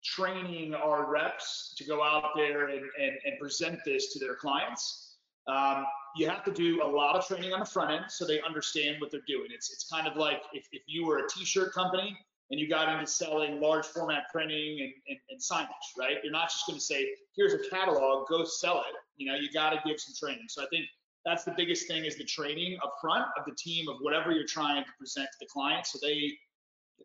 [0.04, 5.16] training our reps to go out there and, and, and present this to their clients.
[5.48, 5.86] Um,
[6.16, 8.98] you have to do a lot of training on the front end so they understand
[9.00, 9.48] what they're doing.
[9.50, 12.16] It's, it's kind of like if, if you were a t-shirt company
[12.52, 16.18] and you got into selling large format printing and, and, and signage, right?
[16.24, 18.96] You're not just going to say, here's a catalog, go sell it.
[19.17, 20.45] You know, you got to give some training.
[20.49, 20.86] So I think
[21.25, 24.45] that's the biggest thing is the training up front of the team of whatever you're
[24.45, 26.32] trying to present to the client so they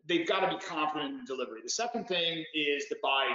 [0.07, 1.59] they've got to be confident in delivery.
[1.63, 3.25] The second thing is the buy.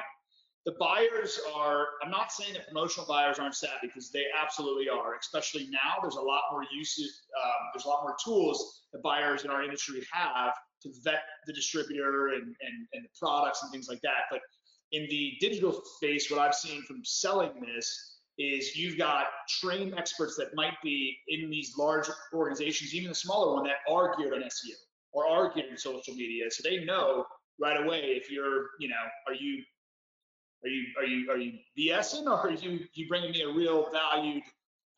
[0.64, 5.14] The buyers are, I'm not saying that promotional buyers aren't savvy because they absolutely are,
[5.16, 6.00] especially now.
[6.02, 9.62] There's a lot more uses, um, there's a lot more tools that buyers in our
[9.62, 14.26] industry have to vet the distributor and, and, and the products and things like that.
[14.28, 14.40] But
[14.90, 20.36] in the digital space, what I've seen from selling this is you've got trained experts
[20.36, 24.40] that might be in these large organizations, even the smaller one, that are geared on
[24.40, 24.74] SEO
[25.12, 27.24] or are getting social media, so they know
[27.58, 28.94] right away if you're, you know,
[29.26, 29.62] are you
[30.64, 33.90] are you are you are you BSing or are you you bringing me a real
[33.90, 34.42] valued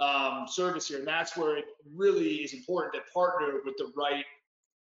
[0.00, 0.98] um, service here?
[0.98, 4.24] And that's where it really is important to partner with the right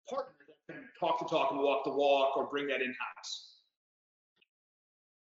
[0.08, 0.32] partner
[0.68, 3.53] that can talk the talk and walk the walk, or bring that in house.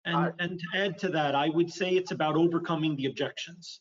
[0.08, 3.80] And, and to add to that, I would say it's about overcoming the objections.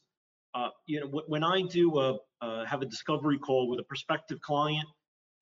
[0.53, 4.41] Uh, you know, when I do a, uh, have a discovery call with a prospective
[4.41, 4.87] client,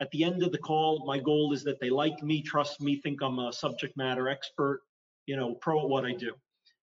[0.02, 2.98] at the end of the call, my goal is that they like me, trust me,
[2.98, 4.82] think I'm a subject matter expert,
[5.26, 6.34] you know, pro at what I do.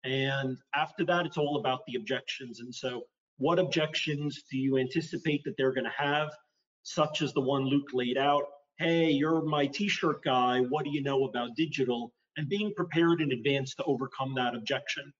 [0.04, 2.60] And after that, it's all about the objections.
[2.60, 3.04] And so,
[3.38, 6.30] what objections do you anticipate that they're going to have,
[6.84, 8.44] such as the one Luke laid out?
[8.78, 10.60] Hey, you're my t shirt guy.
[10.60, 12.12] What do you know about digital?
[12.38, 15.12] And being prepared in advance to overcome that objection.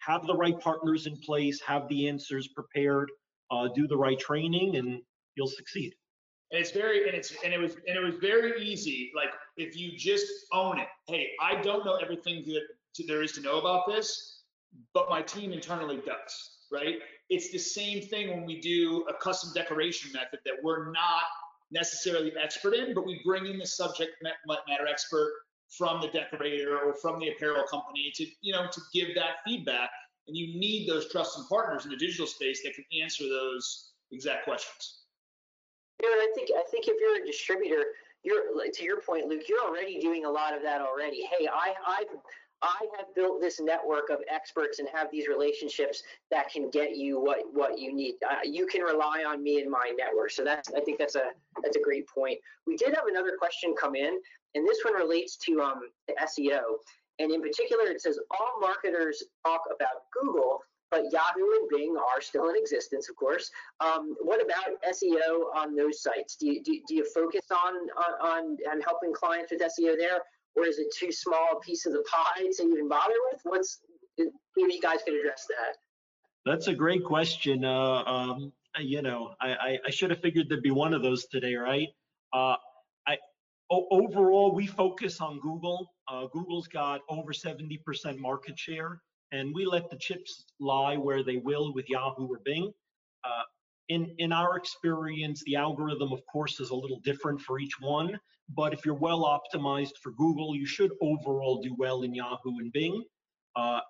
[0.00, 3.10] Have the right partners in place, have the answers prepared,
[3.50, 5.02] uh, do the right training, and
[5.36, 5.94] you'll succeed.
[6.50, 9.10] And it's very and it's and it was and it was very easy.
[9.14, 10.88] Like if you just own it.
[11.06, 12.62] Hey, I don't know everything that
[13.06, 14.44] there is to know about this,
[14.94, 16.56] but my team internally does.
[16.72, 16.96] Right?
[17.28, 21.24] It's the same thing when we do a custom decoration method that we're not
[21.70, 25.32] necessarily expert in, but we bring in the subject matter expert
[25.68, 29.90] from the decorator or from the apparel company to, you know, to give that feedback.
[30.26, 34.44] And you need those trusted partners in the digital space that can answer those exact
[34.44, 35.02] questions.
[36.02, 37.84] Know, I think I think if you're a distributor,
[38.22, 41.22] you're to your point, Luke, you're already doing a lot of that already.
[41.22, 42.18] Hey, I I've
[42.62, 47.20] I have built this network of experts and have these relationships that can get you
[47.20, 48.14] what what you need.
[48.28, 50.30] Uh, you can rely on me and my network.
[50.30, 51.30] So that's I think that's a
[51.62, 52.38] that's a great point.
[52.66, 54.18] We did have another question come in,
[54.54, 55.80] and this one relates to um,
[56.22, 56.60] SEO.
[57.18, 62.20] And in particular, it says all marketers talk about Google, but Yahoo and Bing are
[62.20, 63.50] still in existence, of course.
[63.80, 66.36] Um, what about SEO on those sites?
[66.36, 67.74] Do you, do, do you focus on,
[68.22, 70.20] on, on helping clients with SEO there,
[70.56, 73.40] or is it too small a piece of the pie to even bother with?
[73.42, 73.80] What's
[74.18, 75.76] maybe you guys could address that.
[76.44, 77.64] That's a great question.
[77.64, 81.26] Uh, um, you know, I, I, I, should have figured there'd be one of those
[81.26, 81.88] today, right?
[82.32, 82.56] Uh,
[83.70, 85.92] overall, we focus on Google.
[86.08, 89.00] Uh, Google's got over 70% market share,
[89.32, 92.72] and we let the chips lie where they will with Yahoo or Bing.
[93.24, 93.42] Uh,
[93.88, 98.18] in, in our experience, the algorithm, of course, is a little different for each one.
[98.54, 102.72] But if you're well optimized for Google, you should overall do well in Yahoo and
[102.72, 103.04] Bing.
[103.56, 103.80] Uh,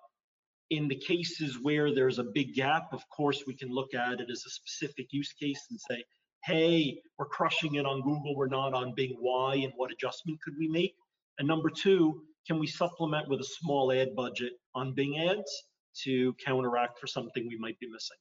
[0.69, 4.29] in the cases where there's a big gap, of course, we can look at it
[4.29, 6.03] as a specific use case and say,
[6.43, 10.53] hey, we're crushing it on Google, we're not on Bing, why, and what adjustment could
[10.57, 10.95] we make?
[11.37, 15.63] And number two, can we supplement with a small ad budget on Bing ads
[16.03, 18.17] to counteract for something we might be missing?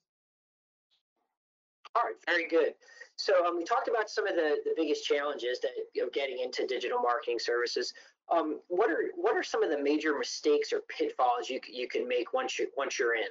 [1.94, 2.74] All right, very good.
[3.16, 5.70] So um, we talked about some of the, the biggest challenges that
[6.02, 7.92] of getting into digital marketing services.
[8.31, 12.07] Um, what are what are some of the major mistakes or pitfalls you you can
[12.07, 13.28] make once you once you're in?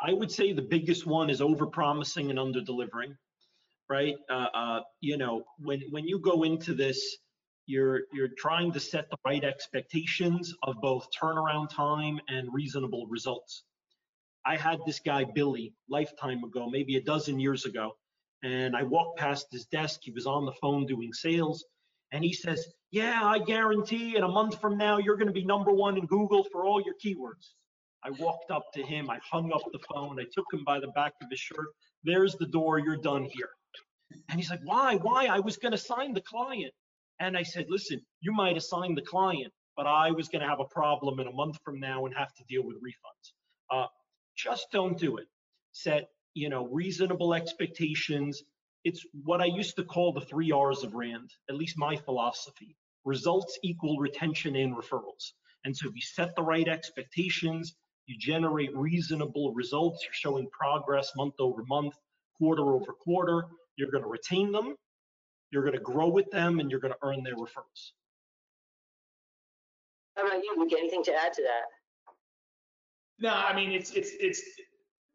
[0.00, 3.16] I would say the biggest one is over-promising and under-delivering,
[3.88, 4.14] right?
[4.30, 7.16] Uh, uh, you know, when when you go into this,
[7.66, 13.64] you're you're trying to set the right expectations of both turnaround time and reasonable results.
[14.46, 17.96] I had this guy, Billy, lifetime ago, maybe a dozen years ago.
[18.42, 20.00] And I walked past his desk.
[20.02, 21.64] He was on the phone doing sales.
[22.12, 25.44] And he says, Yeah, I guarantee in a month from now, you're going to be
[25.44, 27.54] number one in Google for all your keywords.
[28.04, 29.10] I walked up to him.
[29.10, 30.20] I hung up the phone.
[30.20, 31.66] I took him by the back of his shirt.
[32.04, 32.78] There's the door.
[32.78, 33.50] You're done here.
[34.28, 34.96] And he's like, Why?
[34.96, 35.26] Why?
[35.26, 36.72] I was going to sign the client.
[37.20, 40.48] And I said, Listen, you might have signed the client, but I was going to
[40.48, 43.32] have a problem in a month from now and have to deal with refunds.
[43.70, 43.86] Uh,
[44.36, 45.26] just don't do it.
[45.72, 48.42] Set, you know, reasonable expectations.
[48.84, 52.76] It's what I used to call the three R's of Rand, at least my philosophy.
[53.04, 55.32] Results equal retention and referrals.
[55.64, 57.74] And so if you set the right expectations,
[58.08, 61.94] you generate reasonable results, you're showing progress month over month,
[62.36, 63.44] quarter over quarter,
[63.76, 64.74] you're going to retain them,
[65.50, 67.92] you're going to grow with them, and you're going to earn their referrals.
[70.16, 70.72] How about you, Luke?
[70.76, 71.62] Anything to add to that?
[73.20, 74.42] No, I mean it's it's it's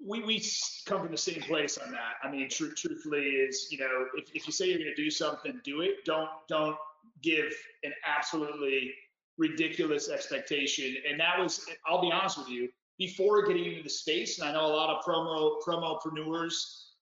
[0.06, 0.43] we we
[0.86, 2.15] come from the same place on that.
[2.21, 5.10] I mean, tr- truthfully, is you know if, if you say you're going to do
[5.10, 6.06] something, do it.
[6.06, 6.77] Don't don't
[7.21, 7.53] give
[7.84, 8.93] an absolutely
[9.38, 10.95] ridiculous expectation.
[11.10, 14.53] And that was, I'll be honest with you, before getting into the space, and I
[14.53, 16.53] know a lot of promo promopreneurs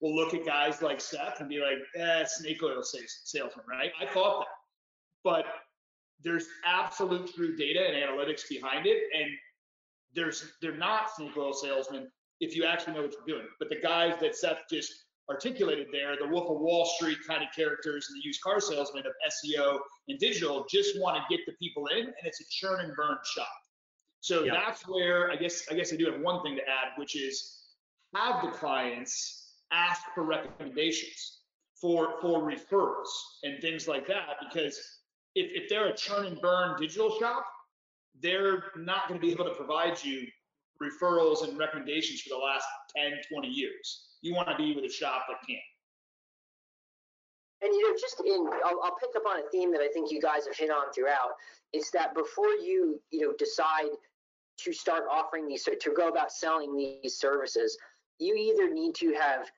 [0.01, 3.91] will look at guys like Seth and be like, eh, snake oil salesman, right?
[3.99, 4.47] I thought that,
[5.23, 5.45] but
[6.23, 9.29] there's absolute true data and analytics behind it, and
[10.13, 12.07] there's they're not snake oil salesmen
[12.39, 13.47] if you actually know what you're doing.
[13.59, 14.91] But the guys that Seth just
[15.29, 19.05] articulated there, the Wolf of Wall Street kind of characters and the used car salesman
[19.05, 19.77] of SEO
[20.07, 23.17] and digital just want to get the people in, and it's a churn and burn
[23.35, 23.47] shop.
[24.21, 24.53] So yeah.
[24.53, 27.59] that's where I guess I guess I do have one thing to add, which is
[28.15, 31.39] have the clients ask for recommendations
[31.79, 33.09] for for referrals
[33.43, 34.77] and things like that because
[35.33, 37.45] if, if they're a churn and burn digital shop
[38.21, 40.27] they're not going to be able to provide you
[40.81, 44.07] referrals and recommendations for the last 10, 20 years.
[44.21, 45.57] You want to be with a shop that can.
[47.63, 50.11] And you know, just in, I'll, I'll, pick up on a theme that I think
[50.11, 51.33] you guys have hit on throughout.
[51.73, 53.91] Is that before you, you know, decide
[54.63, 57.77] to start offering these, to go about selling these services,
[58.19, 59.49] you either need to have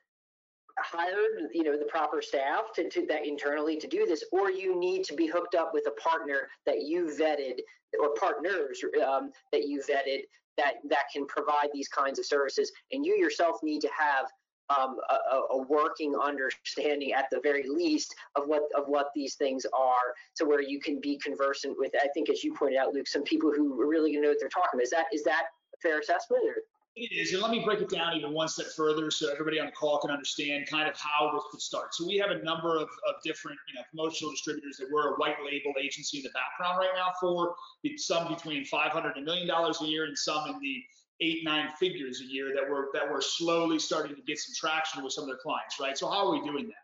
[0.78, 4.76] hired you know the proper staff to, to that internally to do this or you
[4.76, 7.60] need to be hooked up with a partner that you vetted
[8.00, 10.22] or partners um, that you vetted
[10.56, 12.70] that that can provide these kinds of services.
[12.92, 14.26] And you yourself need to have
[14.70, 19.66] um, a, a, working understanding at the very least of what of what these things
[19.74, 23.06] are to where you can be conversant with i think as you pointed out luke
[23.06, 25.22] some people who are really going to know what they're talking about is that is
[25.22, 26.56] that a fair assessment or
[26.96, 29.66] It is, and let me break it down even one step further so everybody on
[29.66, 31.92] the call can understand kind of how this could start.
[31.92, 35.16] So we have a number of, of different, you know, promotional distributors that we're a
[35.16, 37.56] white label agency in the background right now for,
[37.96, 40.84] some between 500 and million dollars a year and some in the
[41.20, 45.02] eight, nine figures a year that we're, that we're slowly starting to get some traction
[45.02, 45.96] with some of their clients, right?
[45.96, 46.74] So how are we doing that?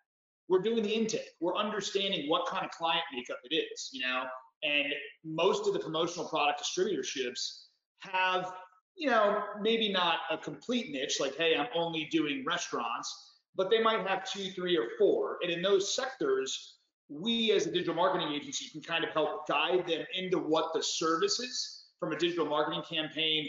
[0.49, 1.29] We're doing the intake.
[1.41, 4.25] We're understanding what kind of client makeup it is, you know,
[4.63, 4.93] and
[5.25, 7.65] most of the promotional product distributorships
[8.01, 8.53] have
[9.01, 13.83] you know, maybe not a complete niche, like, hey, I'm only doing restaurants, but they
[13.83, 15.39] might have two, three, or four.
[15.43, 16.77] And in those sectors,
[17.09, 20.83] we as a digital marketing agency can kind of help guide them into what the
[20.83, 23.49] services from a digital marketing campaign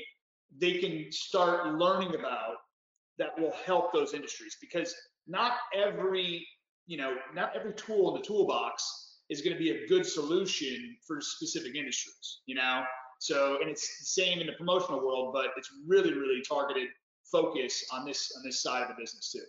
[0.59, 2.55] they can start learning about
[3.17, 4.93] that will help those industries because
[5.27, 6.45] not every
[6.87, 10.95] you know not every tool in the toolbox is going to be a good solution
[11.07, 12.83] for specific industries you know
[13.21, 16.87] so, and it's the same in the promotional world, but it's really, really targeted
[17.31, 19.43] focus on this on this side of the business too.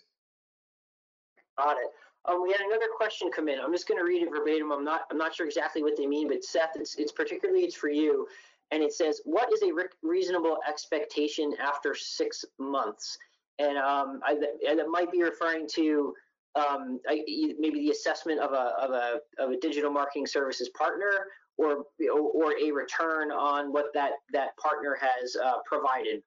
[1.57, 1.91] Got it.
[2.27, 3.59] Um, we had another question come in.
[3.59, 4.71] I'm just going to read it verbatim.
[4.73, 7.75] I'm not I'm not sure exactly what they mean, but Seth, it's it's particularly it's
[7.75, 8.29] for you,
[8.73, 13.17] and it says, "What is a re reasonable expectation after six months?"
[13.59, 14.33] And um, I,
[14.69, 16.15] and it might be referring to
[16.55, 17.23] um, I,
[17.59, 21.27] maybe the assessment of a of a of a digital marketing services partner,
[21.59, 26.23] or or a return on what that that partner has uh, provided?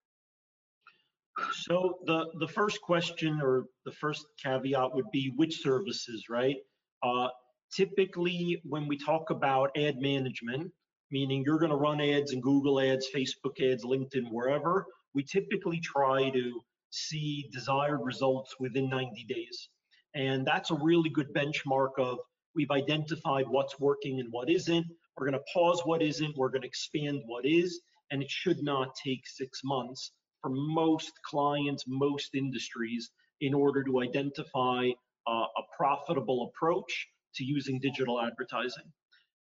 [1.52, 6.56] So the the first question or the first caveat would be which services, right?
[7.04, 7.28] Uh,
[7.76, 10.72] typically, when we talk about ad management,
[11.16, 15.80] meaning you're going to run ads in Google Ads, Facebook Ads, LinkedIn, wherever, we typically
[15.80, 19.70] try to see desired results within 90 days.
[20.14, 22.20] And that's a really good benchmark of
[22.54, 24.86] we've identified what's working and what isn't.
[25.16, 27.80] We're going to pause what isn't, we're going to expand what is,
[28.12, 34.02] and it should not take six months for most clients, most industries, in order to
[34.02, 34.90] identify
[35.28, 38.92] uh, a profitable approach to using digital advertising.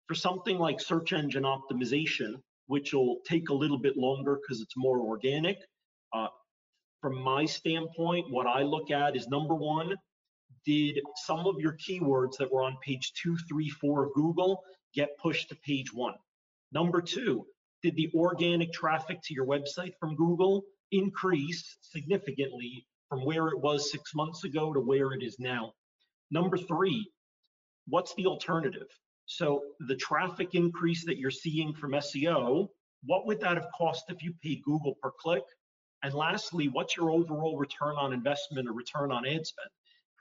[0.08, 4.78] For something like search engine optimization, which will take a little bit longer because it's
[4.78, 5.58] more organic,
[6.13, 6.28] uh,
[7.02, 9.96] from my standpoint, what I look at is number one,
[10.65, 15.17] did some of your keywords that were on page two, three, four of Google get
[15.17, 16.15] pushed to page one?
[16.72, 17.46] Number two,
[17.84, 23.91] did the organic traffic to your website from Google increase significantly from where it was
[23.91, 25.74] six months ago to where it is now?
[26.32, 27.10] Number three,
[27.88, 28.88] what's the alternative?
[29.27, 32.69] So the traffic increase that you're seeing from SEO,
[33.03, 35.43] what would that have cost if you paid Google per click?
[36.01, 39.69] And lastly, what's your overall return on investment or return on ad spend?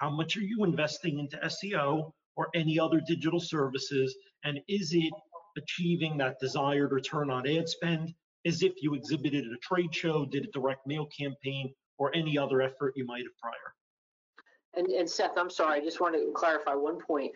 [0.01, 4.15] How much are you investing into SEO or any other digital services?
[4.45, 5.13] And is it
[5.57, 8.13] achieving that desired return on ad spend
[8.45, 12.37] as if you exhibited at a trade show, did a direct mail campaign, or any
[12.37, 13.55] other effort you might have prior?
[14.75, 17.33] And, and Seth, I'm sorry, I just wanted to clarify one point.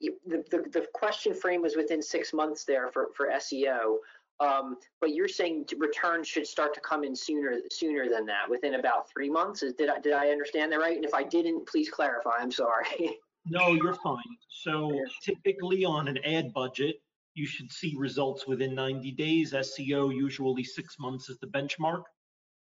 [0.00, 3.96] The, the, the question frame was within six months there for, for SEO.
[4.40, 8.74] Um, but you're saying returns should start to come in sooner sooner than that, within
[8.74, 9.60] about three months.
[9.60, 10.96] Did I did I understand that right?
[10.96, 12.32] And if I didn't, please clarify.
[12.38, 13.18] I'm sorry.
[13.46, 14.22] No, you're fine.
[14.48, 16.96] So typically on an ad budget,
[17.34, 19.52] you should see results within 90 days.
[19.52, 22.04] SEO usually six months is the benchmark.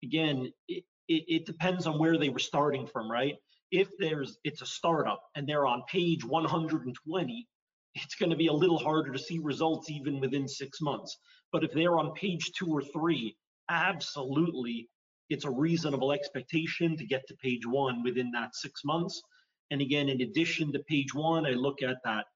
[0.02, 3.34] Again, it, it, it, depends on where they were starting from, right?
[3.72, 7.48] If there's it's a startup and they're on page 120,
[7.94, 11.18] it's going to be a little harder to see results even within six months.
[11.52, 13.36] But if they're on page two or three,
[13.68, 14.88] absolutely,
[15.28, 19.22] it's a reasonable expectation to get to page one within that six months.
[19.70, 22.26] And again, in addition to page one, I look at that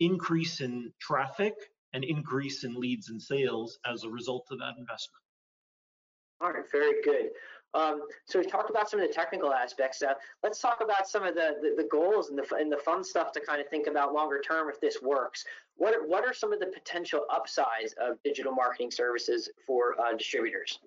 [0.00, 1.54] increase in traffic
[1.94, 5.22] and increase in leads and sales as a result of that investment.
[6.40, 7.30] All right, very good.
[7.74, 10.02] Um, so we've talked about some of the technical aspects.
[10.02, 13.02] Uh, let's talk about some of the, the, the goals and the and the fun
[13.02, 15.44] stuff to kind of think about longer term if this works.
[15.76, 20.14] What are, what are some of the potential upsides of digital marketing services for uh,
[20.16, 20.78] distributors?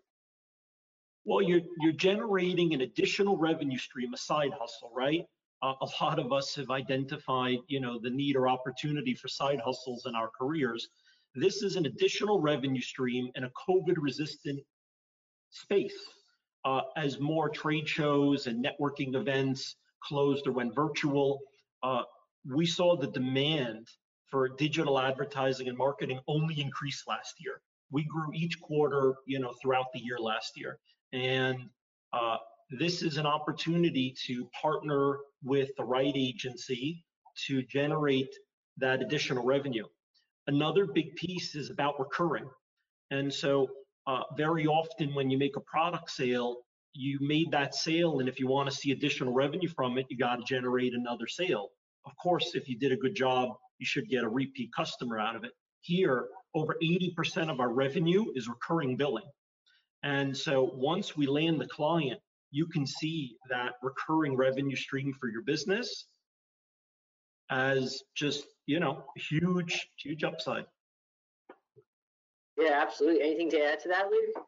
[1.23, 5.25] Well, you're you're generating an additional revenue stream, a side hustle, right?
[5.61, 9.59] uh, a lot of us have identified, you know, the need or opportunity for side
[9.63, 10.89] hustles in our careers.
[11.33, 14.59] This is an additional revenue stream in a COVID-resistant
[15.49, 15.97] space.
[16.65, 21.39] Uh, as more trade shows and networking events closed or went virtual,
[21.83, 22.01] uh,
[22.53, 23.87] we saw the demand
[24.31, 27.61] for digital advertising and marketing only increase last year.
[27.91, 30.79] We grew each quarter, you know, throughout the year last year,
[31.13, 31.69] and
[32.13, 32.37] uh,
[32.71, 37.05] this is an opportunity to partner with the right agency
[37.45, 38.33] to generate
[38.77, 39.85] that additional revenue.
[40.47, 42.49] Another big piece is about recurring.
[43.11, 43.69] And so
[44.07, 46.57] uh, very often when you make a product sale,
[46.93, 50.17] you made that sale, and if you want to see additional revenue from it, you
[50.17, 51.69] got to generate another sale.
[52.05, 53.49] Of course, if you did a good job,
[53.79, 55.51] you should get a repeat customer out of it.
[55.81, 59.25] Here, over 80% of our revenue is recurring billing.
[60.03, 62.19] And so once we land the client,
[62.51, 66.05] you can see that recurring revenue stream for your business
[67.49, 70.65] as just, you know, huge, huge upside.
[72.57, 73.21] Yeah, absolutely.
[73.21, 74.45] Anything to add to that, Luke?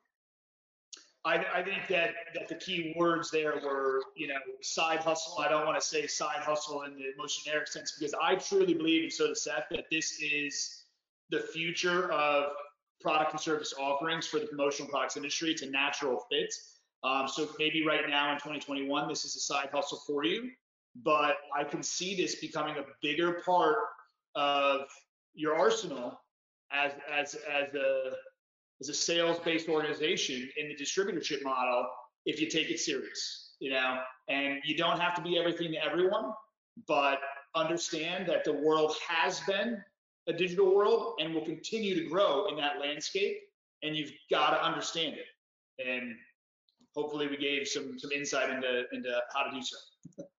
[1.26, 5.40] I, I think that, that the key words there were, you know, side hustle.
[5.40, 8.74] I don't want to say side hustle in the most generic sense because I truly
[8.74, 10.84] believe, and so does Seth, that this is
[11.30, 12.52] the future of
[13.02, 15.52] product and service offerings for the promotional products industry.
[15.52, 16.54] It's a natural fit.
[17.04, 20.50] Um, so maybe right now in 2021, this is a side hustle for you,
[21.04, 23.78] but I can see this becoming a bigger part
[24.36, 24.82] of
[25.34, 26.20] your arsenal
[26.72, 28.12] as as as a
[28.80, 31.88] as a sales-based organization in the distributorship model
[32.28, 35.84] if you take it serious, you know, and you don't have to be everything to
[35.84, 36.34] everyone,
[36.88, 37.20] but
[37.56, 39.82] understand that the world has been
[40.28, 43.38] a digital world and will continue to grow in that landscape,
[43.82, 45.88] and you've got to understand it.
[45.88, 46.16] And
[46.96, 50.24] hopefully, we gave some some insight into into how to do so.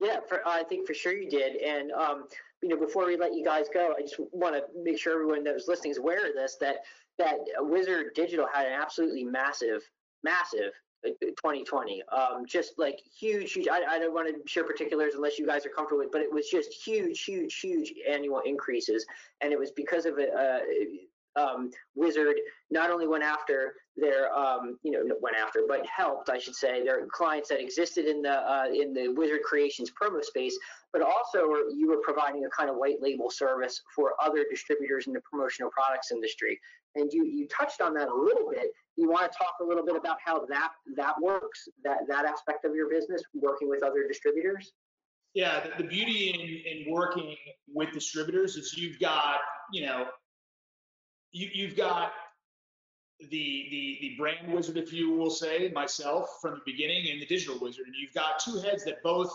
[0.00, 1.56] Yeah, for, I think for sure you did.
[1.56, 2.24] And um,
[2.62, 5.44] you know, before we let you guys go, I just want to make sure everyone
[5.44, 6.76] that was listening is aware of this that
[7.18, 9.82] that Wizard Digital had an absolutely massive,
[10.24, 10.72] massive
[11.04, 12.02] 2020.
[12.12, 13.68] Um, just like huge, huge.
[13.68, 16.32] I, I don't want to share particulars unless you guys are comfortable with, but it
[16.32, 19.04] was just huge, huge, huge annual increases,
[19.40, 20.60] and it was because of a, a
[21.36, 22.36] um, Wizard
[22.70, 26.82] not only went after their, um, you know, went after, but helped, I should say,
[26.84, 30.58] their clients that existed in the uh, in the Wizard Creations promo space,
[30.92, 35.12] but also you were providing a kind of white label service for other distributors in
[35.12, 36.58] the promotional products industry.
[36.94, 38.68] And you you touched on that a little bit.
[38.96, 42.64] You want to talk a little bit about how that that works, that that aspect
[42.64, 44.72] of your business, working with other distributors.
[45.34, 47.36] Yeah, the, the beauty in, in working
[47.72, 49.36] with distributors is you've got,
[49.72, 50.06] you know,
[51.32, 52.12] you, you've got
[53.20, 57.26] the, the the brand wizard, if you will say, myself from the beginning, and the
[57.26, 59.32] digital wizard, and you've got two heads that both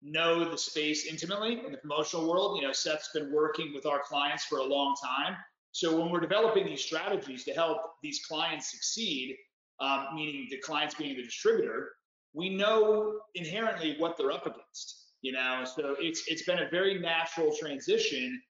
[0.00, 2.60] know the space intimately in the promotional world.
[2.60, 5.36] You know, Seth's been working with our clients for a long time,
[5.72, 9.36] so when we're developing these strategies to help these clients succeed,
[9.80, 11.90] um, meaning the clients being the distributor,
[12.34, 15.06] we know inherently what they're up against.
[15.22, 18.40] You know, so it's it's been a very natural transition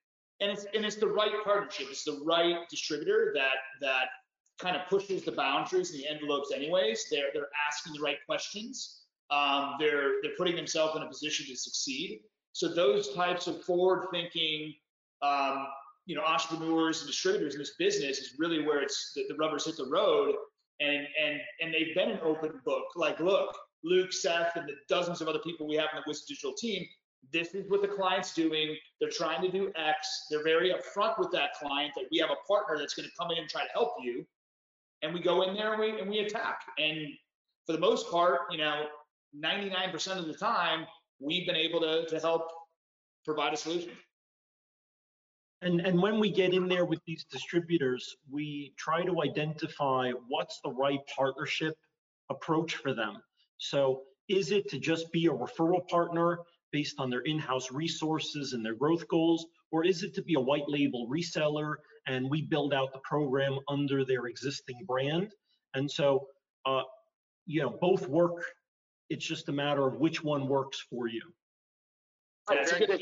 [0.41, 1.87] and it's and it's the right partnership.
[1.89, 4.07] It's the right distributor that that
[4.59, 6.51] kind of pushes the boundaries and the envelopes.
[6.53, 9.01] Anyways, they're they're asking the right questions.
[9.31, 12.21] Um, they're they're putting themselves in a position to succeed.
[12.53, 14.73] So those types of forward-thinking,
[15.21, 15.67] um,
[16.07, 19.65] you know, entrepreneurs and distributors in this business is really where it's the, the rubbers
[19.65, 20.35] hit the road.
[20.79, 22.85] And and and they've been an open book.
[22.95, 26.27] Like, look, Luke, Seth, and the dozens of other people we have in the Wizard
[26.27, 26.85] Digital team
[27.31, 28.75] this is what the client's doing.
[28.99, 30.25] They're trying to do X.
[30.29, 33.31] They're very upfront with that client that we have a partner that's going to come
[33.31, 34.25] in and try to help you.
[35.01, 36.61] And we go in there and we, and we attack.
[36.77, 37.07] And
[37.65, 38.85] for the most part, you know,
[39.37, 40.85] 99% of the time,
[41.19, 42.47] we've been able to, to help
[43.25, 43.91] provide a solution.
[45.61, 50.61] And, and when we get in there with these distributors, we try to identify what's
[50.63, 51.75] the right partnership
[52.29, 53.17] approach for them.
[53.57, 56.39] So is it to just be a referral partner
[56.71, 60.39] based on their in-house resources and their growth goals, or is it to be a
[60.39, 61.75] white label reseller
[62.07, 65.31] and we build out the program under their existing brand?
[65.73, 66.27] And so,
[66.65, 66.81] uh,
[67.45, 68.43] you know, both work.
[69.09, 71.21] It's just a matter of which one works for you.
[72.47, 72.99] That's, a good.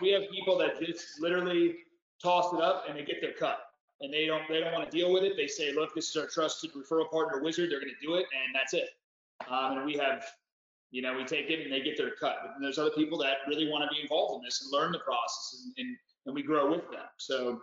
[0.00, 1.76] We have people that just literally
[2.22, 3.60] toss it up and they get their cut,
[4.00, 5.34] and they don't they don't want to deal with it.
[5.36, 7.70] They say, look, this is our trusted referral partner, Wizard.
[7.70, 8.90] They're going to do it, and that's it.
[9.48, 10.24] Um, and we have
[10.92, 12.36] you know, we take it and they get their cut.
[12.42, 14.98] But there's other people that really want to be involved in this and learn the
[15.00, 17.06] process and, and, and we grow with them.
[17.16, 17.62] So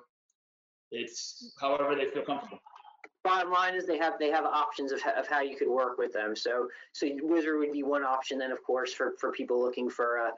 [0.91, 2.59] it's however they feel comfortable.
[3.23, 6.13] Bottom line is they have they have options of, of how you could work with
[6.13, 6.35] them.
[6.35, 10.17] So so Wizard would be one option then of course for, for people looking for
[10.17, 10.31] a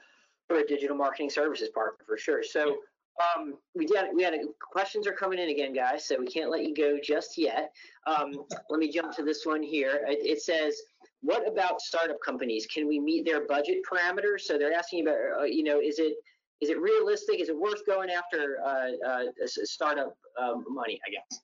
[0.48, 2.44] for a digital marketing services partner for sure.
[2.44, 2.78] So
[3.22, 6.06] um, we did we had a, questions are coming in again, guys.
[6.06, 7.72] So we can't let you go just yet.
[8.08, 10.02] Um, let me jump to this one here.
[10.08, 10.76] It, it says
[11.22, 12.66] what about startup companies?
[12.66, 14.42] Can we meet their budget parameters?
[14.42, 16.16] So they're asking about, uh, you know, is it
[16.62, 17.40] is it realistic?
[17.40, 21.00] Is it worth going after uh, uh, startup um, money?
[21.08, 21.42] I guess.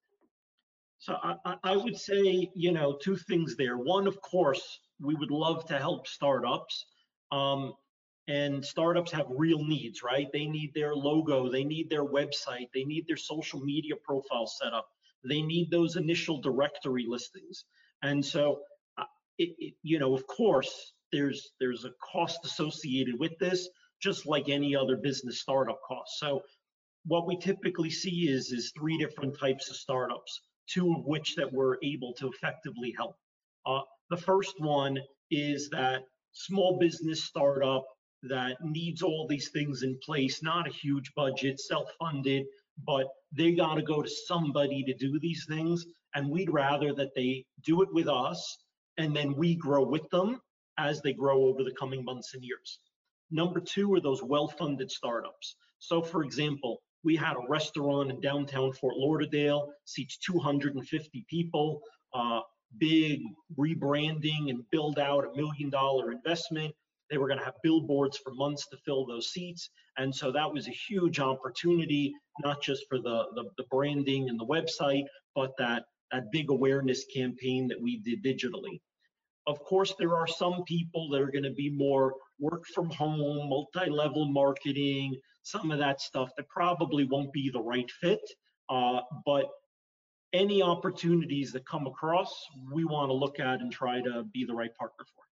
[0.99, 3.78] So I, I would say, you know, two things there.
[3.78, 6.86] One, of course, we would love to help startups.
[7.32, 7.73] Um,
[8.28, 10.28] and startups have real needs, right?
[10.34, 14.73] They need their logo, they need their website, they need their social media profile set
[14.73, 14.89] up,
[15.23, 17.63] they need those initial directory listings.
[18.01, 18.59] And so
[19.38, 23.69] it, it, you know, of course, there's there's a cost associated with this,
[24.01, 26.19] just like any other business startup cost.
[26.19, 26.41] So
[27.05, 31.51] what we typically see is is three different types of startups, two of which that
[31.51, 33.15] we're able to effectively help.
[33.65, 34.97] Uh, the first one
[35.31, 37.85] is that small business startup
[38.23, 42.45] that needs all these things in place, not a huge budget, self-funded,
[42.85, 45.85] but they got to go to somebody to do these things.
[46.15, 48.57] And we'd rather that they do it with us
[48.98, 50.41] and then we grow with them
[50.78, 52.80] as they grow over the coming months and years.
[53.32, 55.56] Number two are those well-funded startups.
[55.80, 61.82] So for example, we had a restaurant in downtown Fort Lauderdale, seats 250 people,
[62.14, 62.41] uh,
[62.80, 63.22] big
[63.58, 66.74] rebranding and build out a million dollar investment.
[67.10, 69.70] They were going to have billboards for months to fill those seats.
[69.98, 74.39] And so that was a huge opportunity, not just for the, the, the branding and
[74.39, 78.82] the website, but that, that big awareness campaign that we did digitally.
[79.48, 83.50] Of course, there are some people that are going to be more work from home,
[83.50, 88.20] multi-level marketing, some of that stuff that probably won't be the right fit.
[88.70, 89.45] Uh, but
[90.34, 92.34] any opportunities that come across,
[92.72, 95.24] we want to look at and try to be the right partner for.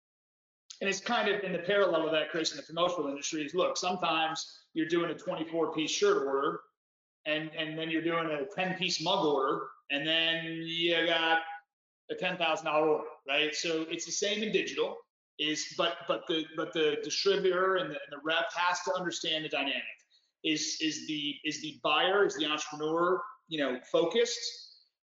[0.81, 3.53] And it's kind of in the parallel of that, Chris, in the promotional industry is
[3.53, 6.61] look, sometimes you're doing a 24 piece shirt order
[7.25, 11.39] and, and then you're doing a 10 piece mug order and then you got
[12.11, 13.55] a $10,000 order, right?
[13.55, 14.97] So it's the same in digital
[15.39, 19.45] is, but, but the, but the distributor and the, and the rep has to understand
[19.45, 19.81] the dynamic.
[20.43, 24.39] Is, is the, is the buyer, is the entrepreneur, you know, focused?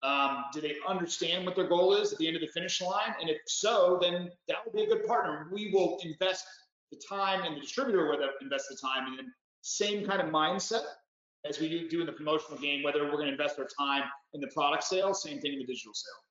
[0.02, 3.14] Um, do they understand what their goal is at the end of the finish line?
[3.20, 5.48] And if so, then that will be a good partner.
[5.52, 6.44] We will invest
[6.90, 10.82] the time and the distributor will invest the time and then same kind of mindset
[11.48, 14.40] as we do in the promotional game, whether we're going to invest our time in
[14.40, 16.29] the product sale, same thing in the digital sale.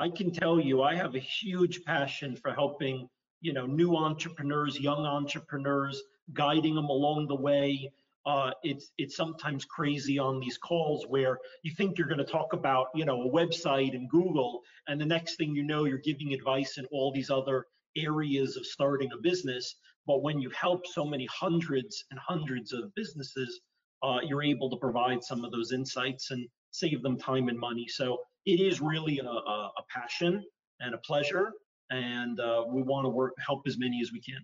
[0.00, 3.08] I can tell you, I have a huge passion for helping,
[3.40, 7.92] you know, new entrepreneurs, young entrepreneurs, guiding them along the way,
[8.26, 12.52] uh, it's it's sometimes crazy on these calls where you think you're going to talk
[12.52, 16.34] about you know a website and Google, and the next thing you know you're giving
[16.34, 19.76] advice in all these other areas of starting a business.
[20.06, 23.60] But when you help so many hundreds and hundreds of businesses,
[24.02, 27.86] uh, you're able to provide some of those insights and save them time and money.
[27.88, 30.44] So it is really a, a, a passion
[30.80, 31.52] and a pleasure,
[31.90, 34.38] and uh, we want to work help as many as we can.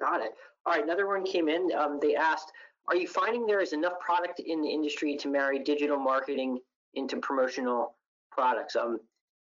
[0.00, 0.32] Got it.
[0.66, 1.70] All right, another one came in.
[1.76, 2.52] Um, they asked,
[2.88, 6.58] are you finding there is enough product in the industry to marry digital marketing
[6.94, 7.96] into promotional
[8.30, 8.76] products?
[8.76, 8.98] Um,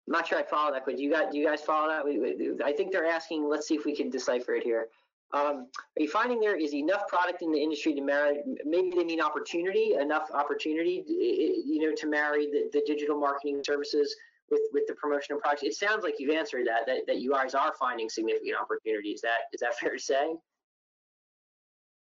[0.07, 2.03] I'm not sure I follow that, but do you got do you guys follow that?
[2.03, 3.47] We, we, I think they're asking.
[3.49, 4.88] Let's see if we can decipher it here.
[5.34, 5.67] Um,
[5.97, 8.41] are you finding there is enough product in the industry to marry?
[8.65, 14.15] Maybe they mean opportunity, enough opportunity, you know, to marry the, the digital marketing services
[14.51, 15.63] with with the promotional products.
[15.63, 19.21] It sounds like you've answered that, that that you guys are finding significant opportunities.
[19.21, 20.36] That is that fair to say?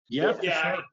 [0.09, 0.75] Yeah, yeah.
[0.75, 0.83] Sure.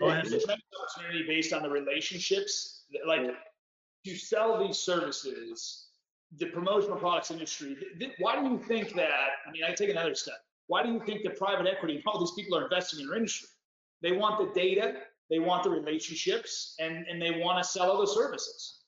[0.00, 0.26] Go ahead.
[0.26, 2.82] There's a opportunity based on the relationships.
[3.06, 4.12] Like yeah.
[4.12, 5.86] to sell these services,
[6.36, 7.76] the promotional products industry.
[8.18, 9.10] Why do you think that?
[9.46, 10.34] I mean, I take another step.
[10.70, 13.48] Why do you think that private equity, all these people are investing in your industry?
[14.02, 14.94] They want the data,
[15.28, 18.82] they want the relationships, and and they want to sell other services,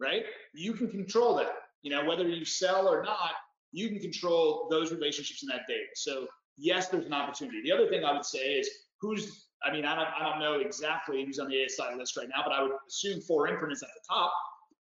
[0.00, 0.24] right?
[0.52, 1.52] You can control that.
[1.82, 3.34] You know, whether you sell or not,
[3.70, 5.90] you can control those relationships and that data.
[5.94, 7.62] So yes, there's an opportunity.
[7.62, 8.68] The other thing I would say is
[9.00, 12.28] who's, I mean, I don't, I don't know exactly who's on the ASI list right
[12.34, 14.32] now, but I would assume 4imprint is at the top.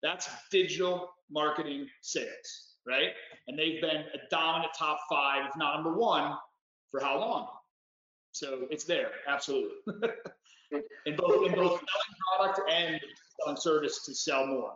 [0.01, 3.09] That's digital marketing sales, right?
[3.47, 6.33] And they've been a dominant top five, if not number one,
[6.89, 7.47] for how long?
[8.31, 9.77] So it's there, absolutely.
[11.05, 12.99] in both in both selling product and
[13.39, 14.73] selling service to sell more.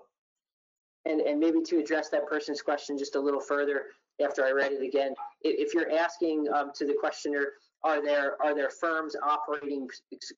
[1.05, 3.83] And and maybe to address that person's question just a little further
[4.23, 7.53] after I read it again, if you're asking um, to the questioner,
[7.83, 9.87] are there are there firms operating,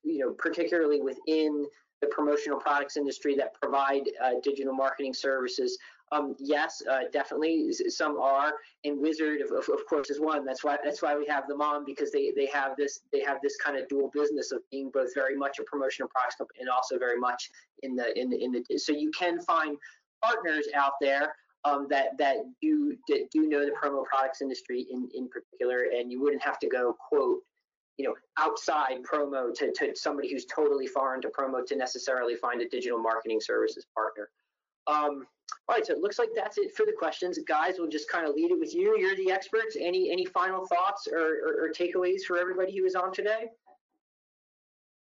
[0.04, 1.66] you know, particularly within
[2.02, 5.78] the promotional products industry that provide uh, digital marketing services?
[6.12, 7.72] Um, yes, uh, definitely.
[7.90, 8.54] Some are,
[8.86, 10.46] and Wizard, of, of, course, is one.
[10.46, 13.40] That's why that's why we have them on because they they have this they have
[13.44, 16.70] this kind of dual business of being both very much a promotional products company and
[16.70, 17.50] also very much
[17.84, 18.78] in the in the in the.
[18.78, 19.78] So you can find
[20.24, 21.34] partners out there
[21.66, 26.10] um, that that do that do know the promo products industry in in particular, and
[26.10, 27.42] you wouldn't have to go quote
[27.98, 32.62] you know outside promo to, to somebody who's totally foreign to promo to necessarily find
[32.62, 34.30] a digital marketing services partner.
[34.88, 35.28] Um,
[35.68, 37.40] all right, so it looks like that's it for the questions.
[37.48, 38.98] Guys, we'll just kind of lead it with you.
[38.98, 39.76] You're the experts.
[39.80, 43.48] Any any final thoughts or, or, or takeaways for everybody who is on today?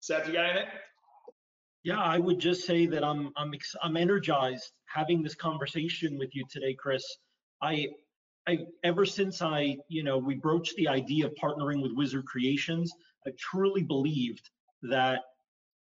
[0.00, 0.68] Seth, you got anything?
[1.84, 6.44] Yeah, I would just say that I'm I'm I'm energized having this conversation with you
[6.50, 7.04] today, Chris.
[7.62, 7.88] I
[8.48, 12.90] I, ever since I, you know, we broached the idea of partnering with Wizard Creations,
[13.26, 14.48] I truly believed
[14.82, 15.20] that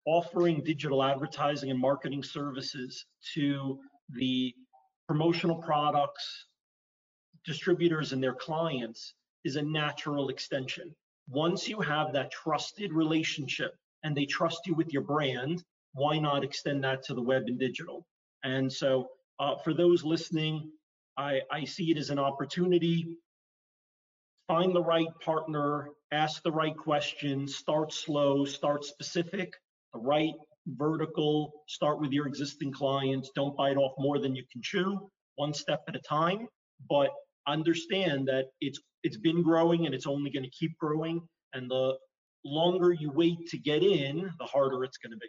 [0.08, 3.80] offering digital advertising and marketing services to
[4.10, 4.54] the
[5.08, 6.46] promotional products,
[7.46, 10.94] distributors and their clients is a natural extension.
[11.30, 16.44] Once you have that trusted relationship and they trust you with your brand, why not
[16.44, 18.06] extend that to the web and digital?
[18.44, 20.72] And so uh, for those listening,
[21.18, 23.08] I, I see it as an opportunity.
[24.48, 29.54] Find the right partner, ask the right questions, start slow, start specific,
[29.94, 30.34] the right
[30.76, 33.32] vertical, start with your existing clients.
[33.36, 36.48] Don't bite off more than you can chew, one step at a time.
[36.90, 37.12] But
[37.48, 41.22] understand that it's it's been growing and it's only going to keep growing.
[41.54, 41.98] And the
[42.44, 45.28] longer you wait to get in, the harder it's going to be.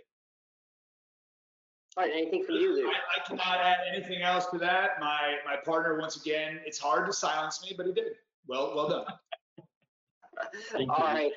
[1.97, 2.93] All right, anything from you, Luke?
[2.93, 5.01] I, I cannot add anything else to that.
[5.01, 8.12] My my partner, once again, it's hard to silence me, but he did.
[8.47, 9.05] Well, well done.
[10.70, 11.14] Thank All you.
[11.14, 11.32] right.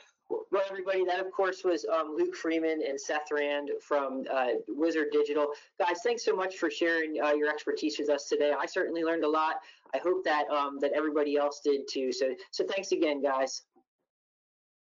[0.52, 5.08] Well, everybody, that of course was um, Luke Freeman and Seth Rand from uh, Wizard
[5.12, 5.48] Digital.
[5.80, 8.54] Guys, thanks so much for sharing uh, your expertise with us today.
[8.58, 9.56] I certainly learned a lot.
[9.94, 12.12] I hope that um, that everybody else did too.
[12.12, 13.64] So, so thanks again, guys.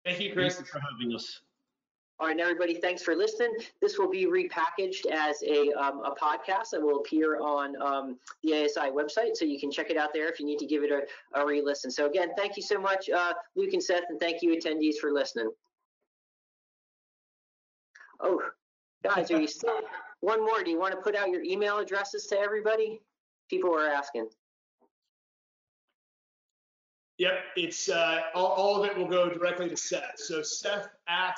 [0.05, 0.59] Thank you, Thank Chris.
[0.59, 1.41] you for having us.
[2.21, 3.53] All right, everybody, thanks for listening.
[3.79, 8.65] This will be repackaged as a, um, a podcast and will appear on um, the
[8.65, 10.91] ASI website, so you can check it out there if you need to give it
[10.91, 11.89] a, a re-listen.
[11.89, 15.13] So again, thank you so much, uh, Luke and Seth, and thank you attendees for
[15.13, 15.49] listening.
[18.19, 18.41] Oh,
[19.01, 19.79] guys, are you still?
[20.19, 20.61] One more.
[20.61, 22.99] Do you want to put out your email addresses to everybody?
[23.49, 24.27] People are asking.
[27.17, 30.13] Yep, it's uh, all, all of it will go directly to Seth.
[30.15, 31.37] So Seth at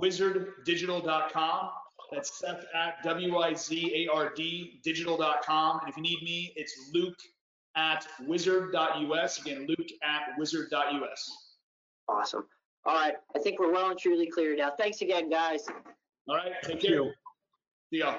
[0.00, 1.70] wizarddigital.com.
[2.12, 5.80] That's Seth at W-I-Z-A-R-D digital.com.
[5.80, 7.18] And if you need me, it's Luke
[7.76, 9.40] at wizard.us.
[9.40, 11.54] Again, Luke at wizard.us.
[12.08, 12.44] Awesome.
[12.86, 14.72] All right, I think we're well and truly clear now.
[14.78, 15.64] Thanks again, guys.
[16.28, 16.94] All right, take Thank care.
[16.96, 17.12] you.
[17.90, 18.18] See y'all.